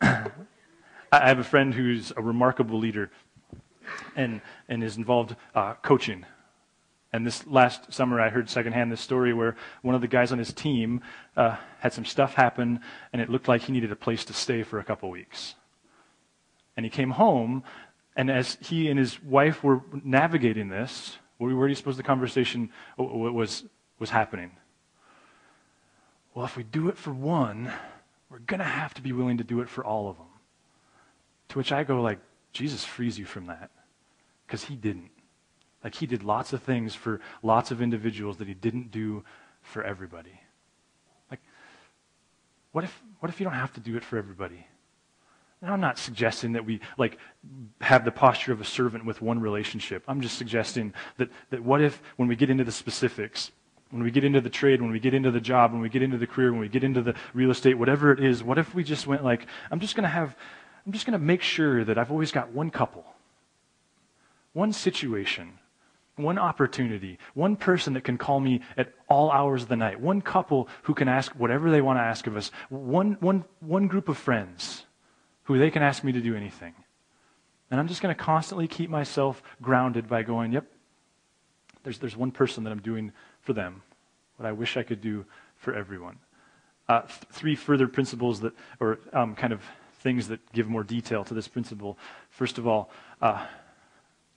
I 0.00 0.30
have 1.12 1.40
a 1.40 1.44
friend 1.44 1.74
who's 1.74 2.10
a 2.16 2.22
remarkable 2.22 2.78
leader 2.78 3.10
and, 4.16 4.40
and 4.66 4.82
is 4.82 4.96
involved 4.96 5.36
uh, 5.54 5.74
coaching. 5.74 6.24
And 7.12 7.26
this 7.26 7.46
last 7.46 7.92
summer, 7.92 8.20
I 8.20 8.28
heard 8.28 8.48
secondhand 8.48 8.92
this 8.92 9.00
story 9.00 9.32
where 9.32 9.56
one 9.82 9.94
of 9.94 10.00
the 10.00 10.06
guys 10.06 10.30
on 10.30 10.38
his 10.38 10.52
team 10.52 11.00
uh, 11.36 11.56
had 11.80 11.92
some 11.92 12.04
stuff 12.04 12.34
happen, 12.34 12.80
and 13.12 13.20
it 13.20 13.28
looked 13.28 13.48
like 13.48 13.62
he 13.62 13.72
needed 13.72 13.90
a 13.90 13.96
place 13.96 14.24
to 14.26 14.32
stay 14.32 14.62
for 14.62 14.78
a 14.78 14.84
couple 14.84 15.10
weeks. 15.10 15.56
And 16.76 16.86
he 16.86 16.90
came 16.90 17.10
home, 17.10 17.64
and 18.16 18.30
as 18.30 18.58
he 18.60 18.88
and 18.88 18.98
his 18.98 19.20
wife 19.22 19.64
were 19.64 19.80
navigating 20.04 20.68
this, 20.68 21.18
where 21.38 21.50
do 21.50 21.66
you 21.66 21.74
suppose 21.74 21.96
the 21.96 22.02
conversation 22.02 22.70
was, 22.96 23.64
was 23.98 24.10
happening? 24.10 24.52
Well, 26.34 26.44
if 26.44 26.56
we 26.56 26.62
do 26.62 26.88
it 26.88 26.96
for 26.96 27.12
one, 27.12 27.72
we're 28.28 28.38
going 28.38 28.60
to 28.60 28.64
have 28.64 28.94
to 28.94 29.02
be 29.02 29.12
willing 29.12 29.38
to 29.38 29.44
do 29.44 29.60
it 29.62 29.68
for 29.68 29.84
all 29.84 30.08
of 30.08 30.16
them. 30.16 30.26
To 31.48 31.58
which 31.58 31.72
I 31.72 31.82
go 31.82 32.00
like, 32.00 32.20
Jesus 32.52 32.84
frees 32.84 33.18
you 33.18 33.24
from 33.24 33.46
that. 33.46 33.70
Because 34.46 34.64
he 34.64 34.76
didn't. 34.76 35.10
Like 35.82 35.94
he 35.94 36.06
did 36.06 36.22
lots 36.22 36.52
of 36.52 36.62
things 36.62 36.94
for 36.94 37.20
lots 37.42 37.70
of 37.70 37.80
individuals 37.80 38.36
that 38.38 38.48
he 38.48 38.54
didn't 38.54 38.90
do 38.90 39.24
for 39.62 39.82
everybody. 39.82 40.40
Like, 41.30 41.40
what 42.72 42.84
if, 42.84 43.02
what 43.20 43.30
if 43.30 43.40
you 43.40 43.44
don't 43.44 43.54
have 43.54 43.72
to 43.74 43.80
do 43.80 43.96
it 43.96 44.04
for 44.04 44.18
everybody? 44.18 44.66
Now, 45.62 45.74
I'm 45.74 45.80
not 45.80 45.98
suggesting 45.98 46.52
that 46.52 46.64
we 46.64 46.80
like 46.96 47.18
have 47.82 48.04
the 48.04 48.10
posture 48.10 48.52
of 48.52 48.60
a 48.60 48.64
servant 48.64 49.04
with 49.04 49.20
one 49.20 49.40
relationship. 49.40 50.02
I'm 50.08 50.22
just 50.22 50.38
suggesting 50.38 50.94
that, 51.18 51.28
that 51.50 51.62
what 51.62 51.82
if 51.82 52.00
when 52.16 52.28
we 52.28 52.36
get 52.36 52.48
into 52.48 52.64
the 52.64 52.72
specifics, 52.72 53.50
when 53.90 54.02
we 54.02 54.10
get 54.10 54.24
into 54.24 54.40
the 54.40 54.48
trade, 54.48 54.80
when 54.80 54.90
we 54.90 55.00
get 55.00 55.12
into 55.12 55.30
the 55.30 55.40
job, 55.40 55.72
when 55.72 55.82
we 55.82 55.90
get 55.90 56.02
into 56.02 56.16
the 56.16 56.26
career, 56.26 56.50
when 56.50 56.60
we 56.60 56.68
get 56.68 56.82
into 56.82 57.02
the 57.02 57.14
real 57.34 57.50
estate, 57.50 57.76
whatever 57.76 58.10
it 58.10 58.20
is, 58.20 58.42
what 58.42 58.56
if 58.56 58.74
we 58.74 58.82
just 58.82 59.06
went 59.06 59.22
like, 59.22 59.46
I'm 59.70 59.80
just 59.80 59.94
going 59.96 60.04
to 60.04 60.08
have, 60.08 60.34
I'm 60.86 60.92
just 60.92 61.04
going 61.04 61.18
to 61.18 61.24
make 61.24 61.42
sure 61.42 61.84
that 61.84 61.98
I've 61.98 62.10
always 62.10 62.32
got 62.32 62.52
one 62.52 62.70
couple, 62.70 63.04
one 64.54 64.72
situation, 64.72 65.58
one 66.22 66.38
opportunity, 66.38 67.18
one 67.34 67.56
person 67.56 67.94
that 67.94 68.04
can 68.04 68.18
call 68.18 68.40
me 68.40 68.60
at 68.76 68.92
all 69.08 69.30
hours 69.30 69.62
of 69.62 69.68
the 69.68 69.76
night, 69.76 70.00
one 70.00 70.20
couple 70.20 70.68
who 70.82 70.94
can 70.94 71.08
ask 71.08 71.32
whatever 71.32 71.70
they 71.70 71.80
want 71.80 71.98
to 71.98 72.02
ask 72.02 72.26
of 72.26 72.36
us, 72.36 72.50
one, 72.68 73.16
one, 73.20 73.44
one 73.60 73.86
group 73.86 74.08
of 74.08 74.16
friends 74.16 74.84
who 75.44 75.58
they 75.58 75.70
can 75.70 75.82
ask 75.82 76.04
me 76.04 76.12
to 76.12 76.20
do 76.20 76.36
anything. 76.36 76.74
And 77.70 77.78
I'm 77.78 77.88
just 77.88 78.02
going 78.02 78.14
to 78.14 78.20
constantly 78.20 78.66
keep 78.66 78.90
myself 78.90 79.42
grounded 79.62 80.08
by 80.08 80.22
going, 80.22 80.52
yep, 80.52 80.66
there's, 81.82 81.98
there's 81.98 82.16
one 82.16 82.30
person 82.30 82.64
that 82.64 82.70
I'm 82.70 82.80
doing 82.80 83.12
for 83.42 83.52
them, 83.52 83.82
what 84.36 84.46
I 84.46 84.52
wish 84.52 84.76
I 84.76 84.82
could 84.82 85.00
do 85.00 85.24
for 85.56 85.74
everyone. 85.74 86.18
Uh, 86.88 87.02
th- 87.02 87.12
three 87.30 87.54
further 87.54 87.86
principles 87.86 88.40
that, 88.40 88.52
or 88.80 88.98
um, 89.12 89.34
kind 89.34 89.52
of 89.52 89.62
things 90.00 90.28
that 90.28 90.40
give 90.52 90.66
more 90.66 90.82
detail 90.82 91.24
to 91.24 91.34
this 91.34 91.46
principle. 91.46 91.96
First 92.30 92.58
of 92.58 92.66
all, 92.66 92.90
uh, 93.22 93.46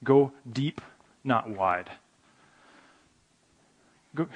go 0.04 0.32
deep, 0.52 0.82
not 1.24 1.50
wide. 1.50 1.90
Go, 4.16 4.28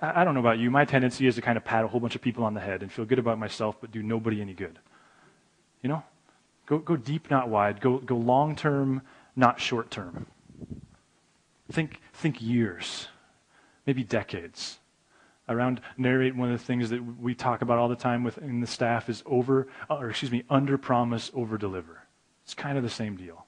I 0.00 0.24
don't 0.24 0.34
know 0.34 0.40
about 0.40 0.58
you. 0.58 0.70
My 0.70 0.84
tendency 0.84 1.26
is 1.26 1.36
to 1.36 1.42
kind 1.42 1.56
of 1.56 1.64
pat 1.64 1.84
a 1.84 1.88
whole 1.88 2.00
bunch 2.00 2.16
of 2.16 2.22
people 2.22 2.42
on 2.44 2.54
the 2.54 2.60
head 2.60 2.82
and 2.82 2.90
feel 2.90 3.04
good 3.04 3.20
about 3.20 3.38
myself, 3.38 3.76
but 3.80 3.92
do 3.92 4.02
nobody 4.02 4.40
any 4.40 4.52
good. 4.52 4.78
You 5.82 5.88
know? 5.88 6.02
Go, 6.66 6.78
go 6.78 6.96
deep, 6.96 7.30
not 7.30 7.48
wide. 7.48 7.80
Go, 7.80 7.98
go 7.98 8.16
long 8.16 8.56
term, 8.56 9.02
not 9.36 9.60
short 9.60 9.90
term. 9.90 10.26
Think, 11.70 12.00
think 12.12 12.42
years, 12.42 13.08
maybe 13.86 14.02
decades. 14.02 14.78
Around 15.48 15.80
narrate, 15.96 16.36
one 16.36 16.52
of 16.52 16.58
the 16.58 16.64
things 16.64 16.90
that 16.90 17.20
we 17.20 17.34
talk 17.34 17.62
about 17.62 17.78
all 17.78 17.88
the 17.88 17.96
time 17.96 18.24
within 18.24 18.60
the 18.60 18.66
staff 18.66 19.08
is 19.08 19.22
over, 19.26 19.68
uh, 19.90 19.96
or 19.96 20.10
excuse 20.10 20.30
me, 20.30 20.44
under 20.48 20.78
promise, 20.78 21.30
over 21.34 21.58
deliver. 21.58 22.02
It's 22.44 22.54
kind 22.54 22.76
of 22.76 22.84
the 22.84 22.90
same 22.90 23.16
deal. 23.16 23.46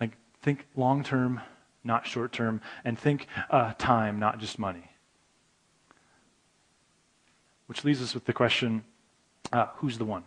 Like, 0.00 0.16
think 0.40 0.66
long 0.76 1.02
term, 1.02 1.40
not 1.84 2.06
short 2.06 2.32
term, 2.32 2.60
and 2.84 2.98
think 2.98 3.26
uh, 3.50 3.74
time, 3.78 4.18
not 4.18 4.38
just 4.38 4.58
money. 4.58 4.90
Which 7.66 7.84
leaves 7.84 8.02
us 8.02 8.14
with 8.14 8.24
the 8.24 8.32
question 8.32 8.84
uh, 9.52 9.66
who's 9.76 9.98
the 9.98 10.04
one? 10.04 10.24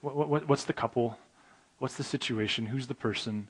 What, 0.00 0.28
what, 0.28 0.48
what's 0.48 0.64
the 0.64 0.72
couple? 0.72 1.18
What's 1.78 1.96
the 1.96 2.04
situation? 2.04 2.66
Who's 2.66 2.86
the 2.86 2.94
person? 2.94 3.48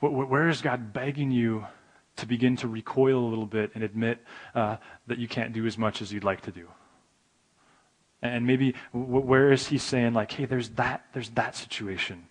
What, 0.00 0.12
where 0.12 0.48
is 0.48 0.60
God 0.60 0.92
begging 0.92 1.30
you 1.30 1.66
to 2.16 2.26
begin 2.26 2.56
to 2.56 2.68
recoil 2.68 3.18
a 3.18 3.28
little 3.28 3.46
bit 3.46 3.70
and 3.74 3.84
admit 3.84 4.18
uh, 4.54 4.76
that 5.06 5.18
you 5.18 5.28
can't 5.28 5.52
do 5.52 5.66
as 5.66 5.78
much 5.78 6.02
as 6.02 6.12
you'd 6.12 6.24
like 6.24 6.42
to 6.42 6.50
do? 6.50 6.68
And 8.22 8.46
maybe 8.46 8.74
where 8.92 9.52
is 9.52 9.68
he 9.68 9.78
saying, 9.78 10.14
like, 10.14 10.32
hey, 10.32 10.46
there's 10.46 10.70
that, 10.70 11.04
there's 11.12 11.28
that 11.30 11.54
situation. 11.54 12.26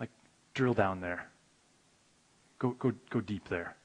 Like, 0.00 0.10
drill 0.54 0.74
down 0.74 1.00
there. 1.00 1.28
Go, 2.58 2.70
go, 2.70 2.92
go 3.10 3.20
deep 3.20 3.48
there. 3.48 3.76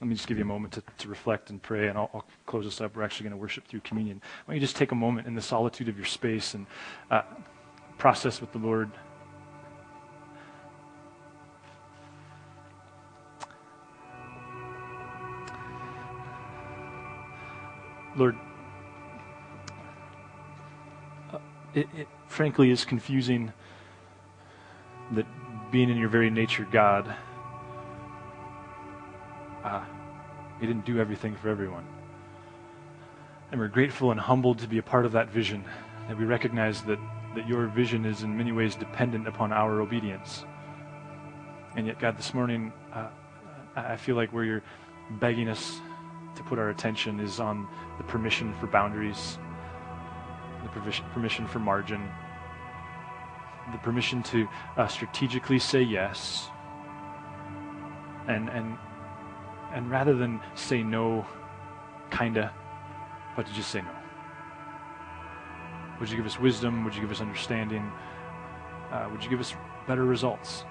let 0.00 0.08
me 0.08 0.14
just 0.14 0.28
give 0.28 0.36
you 0.36 0.44
a 0.44 0.46
moment 0.46 0.74
to, 0.74 0.82
to 0.98 1.08
reflect 1.08 1.48
and 1.48 1.62
pray, 1.62 1.88
and 1.88 1.96
I'll, 1.96 2.10
I'll 2.12 2.24
close 2.44 2.64
this 2.64 2.80
up. 2.82 2.94
We're 2.94 3.02
actually 3.02 3.24
going 3.24 3.38
to 3.38 3.40
worship 3.40 3.66
through 3.66 3.80
communion. 3.80 4.20
Why 4.44 4.52
don't 4.52 4.56
you 4.56 4.60
just 4.60 4.76
take 4.76 4.92
a 4.92 4.94
moment 4.94 5.26
in 5.26 5.34
the 5.34 5.42
solitude 5.42 5.88
of 5.88 5.96
your 5.96 6.04
space 6.04 6.52
and 6.52 6.66
uh, 7.10 7.22
process 7.96 8.40
with 8.40 8.52
the 8.52 8.58
Lord? 8.58 8.90
Lord, 18.16 18.36
uh, 21.32 21.38
it, 21.74 21.86
it 21.96 22.08
frankly 22.28 22.70
is 22.70 22.84
confusing 22.84 23.52
being 25.70 25.90
in 25.90 25.96
your 25.96 26.08
very 26.08 26.30
nature, 26.30 26.66
God, 26.70 27.14
uh, 29.64 29.84
didn't 30.60 30.84
do 30.84 30.98
everything 30.98 31.34
for 31.36 31.48
everyone. 31.48 31.84
And 33.50 33.60
we're 33.60 33.68
grateful 33.68 34.10
and 34.10 34.20
humbled 34.20 34.58
to 34.60 34.68
be 34.68 34.78
a 34.78 34.82
part 34.82 35.04
of 35.04 35.12
that 35.12 35.30
vision. 35.30 35.64
And 36.08 36.18
we 36.18 36.24
recognize 36.24 36.82
that, 36.82 36.98
that 37.34 37.48
your 37.48 37.66
vision 37.66 38.04
is 38.04 38.22
in 38.22 38.36
many 38.36 38.52
ways 38.52 38.74
dependent 38.74 39.28
upon 39.28 39.52
our 39.52 39.80
obedience. 39.80 40.44
And 41.76 41.86
yet, 41.86 41.98
God, 41.98 42.16
this 42.16 42.32
morning, 42.32 42.72
uh, 42.92 43.08
I 43.76 43.96
feel 43.96 44.16
like 44.16 44.32
where 44.32 44.44
you're 44.44 44.62
begging 45.20 45.48
us 45.48 45.80
to 46.36 46.42
put 46.42 46.58
our 46.58 46.70
attention 46.70 47.20
is 47.20 47.40
on 47.40 47.68
the 47.98 48.04
permission 48.04 48.54
for 48.54 48.66
boundaries, 48.66 49.38
the 50.62 50.80
permission 51.12 51.46
for 51.46 51.58
margin, 51.58 52.08
the 53.72 53.78
permission 53.78 54.22
to 54.24 54.48
uh, 54.76 54.86
strategically 54.86 55.58
say 55.58 55.82
yes, 55.82 56.48
and 58.28 58.48
and 58.48 58.76
and 59.72 59.90
rather 59.90 60.14
than 60.14 60.40
say 60.54 60.82
no, 60.82 61.26
kinda, 62.10 62.52
but 63.34 63.46
to 63.46 63.52
just 63.52 63.70
say 63.70 63.80
no. 63.80 63.90
Would 66.00 66.10
you 66.10 66.16
give 66.16 66.26
us 66.26 66.38
wisdom? 66.38 66.84
Would 66.84 66.94
you 66.94 67.00
give 67.00 67.10
us 67.10 67.20
understanding? 67.20 67.90
Uh, 68.92 69.08
would 69.10 69.24
you 69.24 69.30
give 69.30 69.40
us 69.40 69.54
better 69.86 70.04
results 70.04 70.64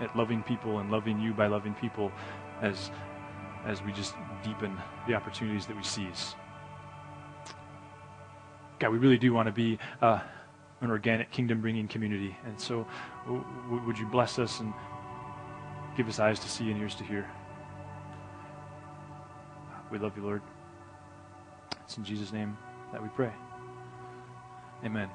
at 0.00 0.14
loving 0.16 0.42
people 0.42 0.78
and 0.78 0.90
loving 0.90 1.20
you 1.20 1.32
by 1.32 1.46
loving 1.46 1.74
people 1.74 2.10
as 2.60 2.90
as 3.64 3.82
we 3.82 3.92
just 3.92 4.14
deepen 4.42 4.76
the 5.06 5.14
opportunities 5.14 5.66
that 5.66 5.76
we 5.76 5.82
seize? 5.82 6.34
God, 8.78 8.90
we 8.90 8.98
really 8.98 9.18
do 9.18 9.32
want 9.32 9.46
to 9.46 9.52
be. 9.52 9.78
Uh, 10.00 10.20
an 10.82 10.90
organic 10.90 11.30
kingdom 11.30 11.60
bringing 11.60 11.88
community. 11.88 12.36
And 12.44 12.60
so, 12.60 12.86
w- 13.24 13.82
would 13.86 13.98
you 13.98 14.06
bless 14.06 14.38
us 14.38 14.60
and 14.60 14.74
give 15.96 16.08
us 16.08 16.18
eyes 16.18 16.38
to 16.40 16.48
see 16.48 16.70
and 16.70 16.80
ears 16.80 16.94
to 16.96 17.04
hear? 17.04 17.30
We 19.90 19.98
love 19.98 20.16
you, 20.16 20.24
Lord. 20.24 20.42
It's 21.84 21.96
in 21.96 22.04
Jesus' 22.04 22.32
name 22.32 22.58
that 22.92 23.02
we 23.02 23.08
pray. 23.10 23.32
Amen. 24.84 25.08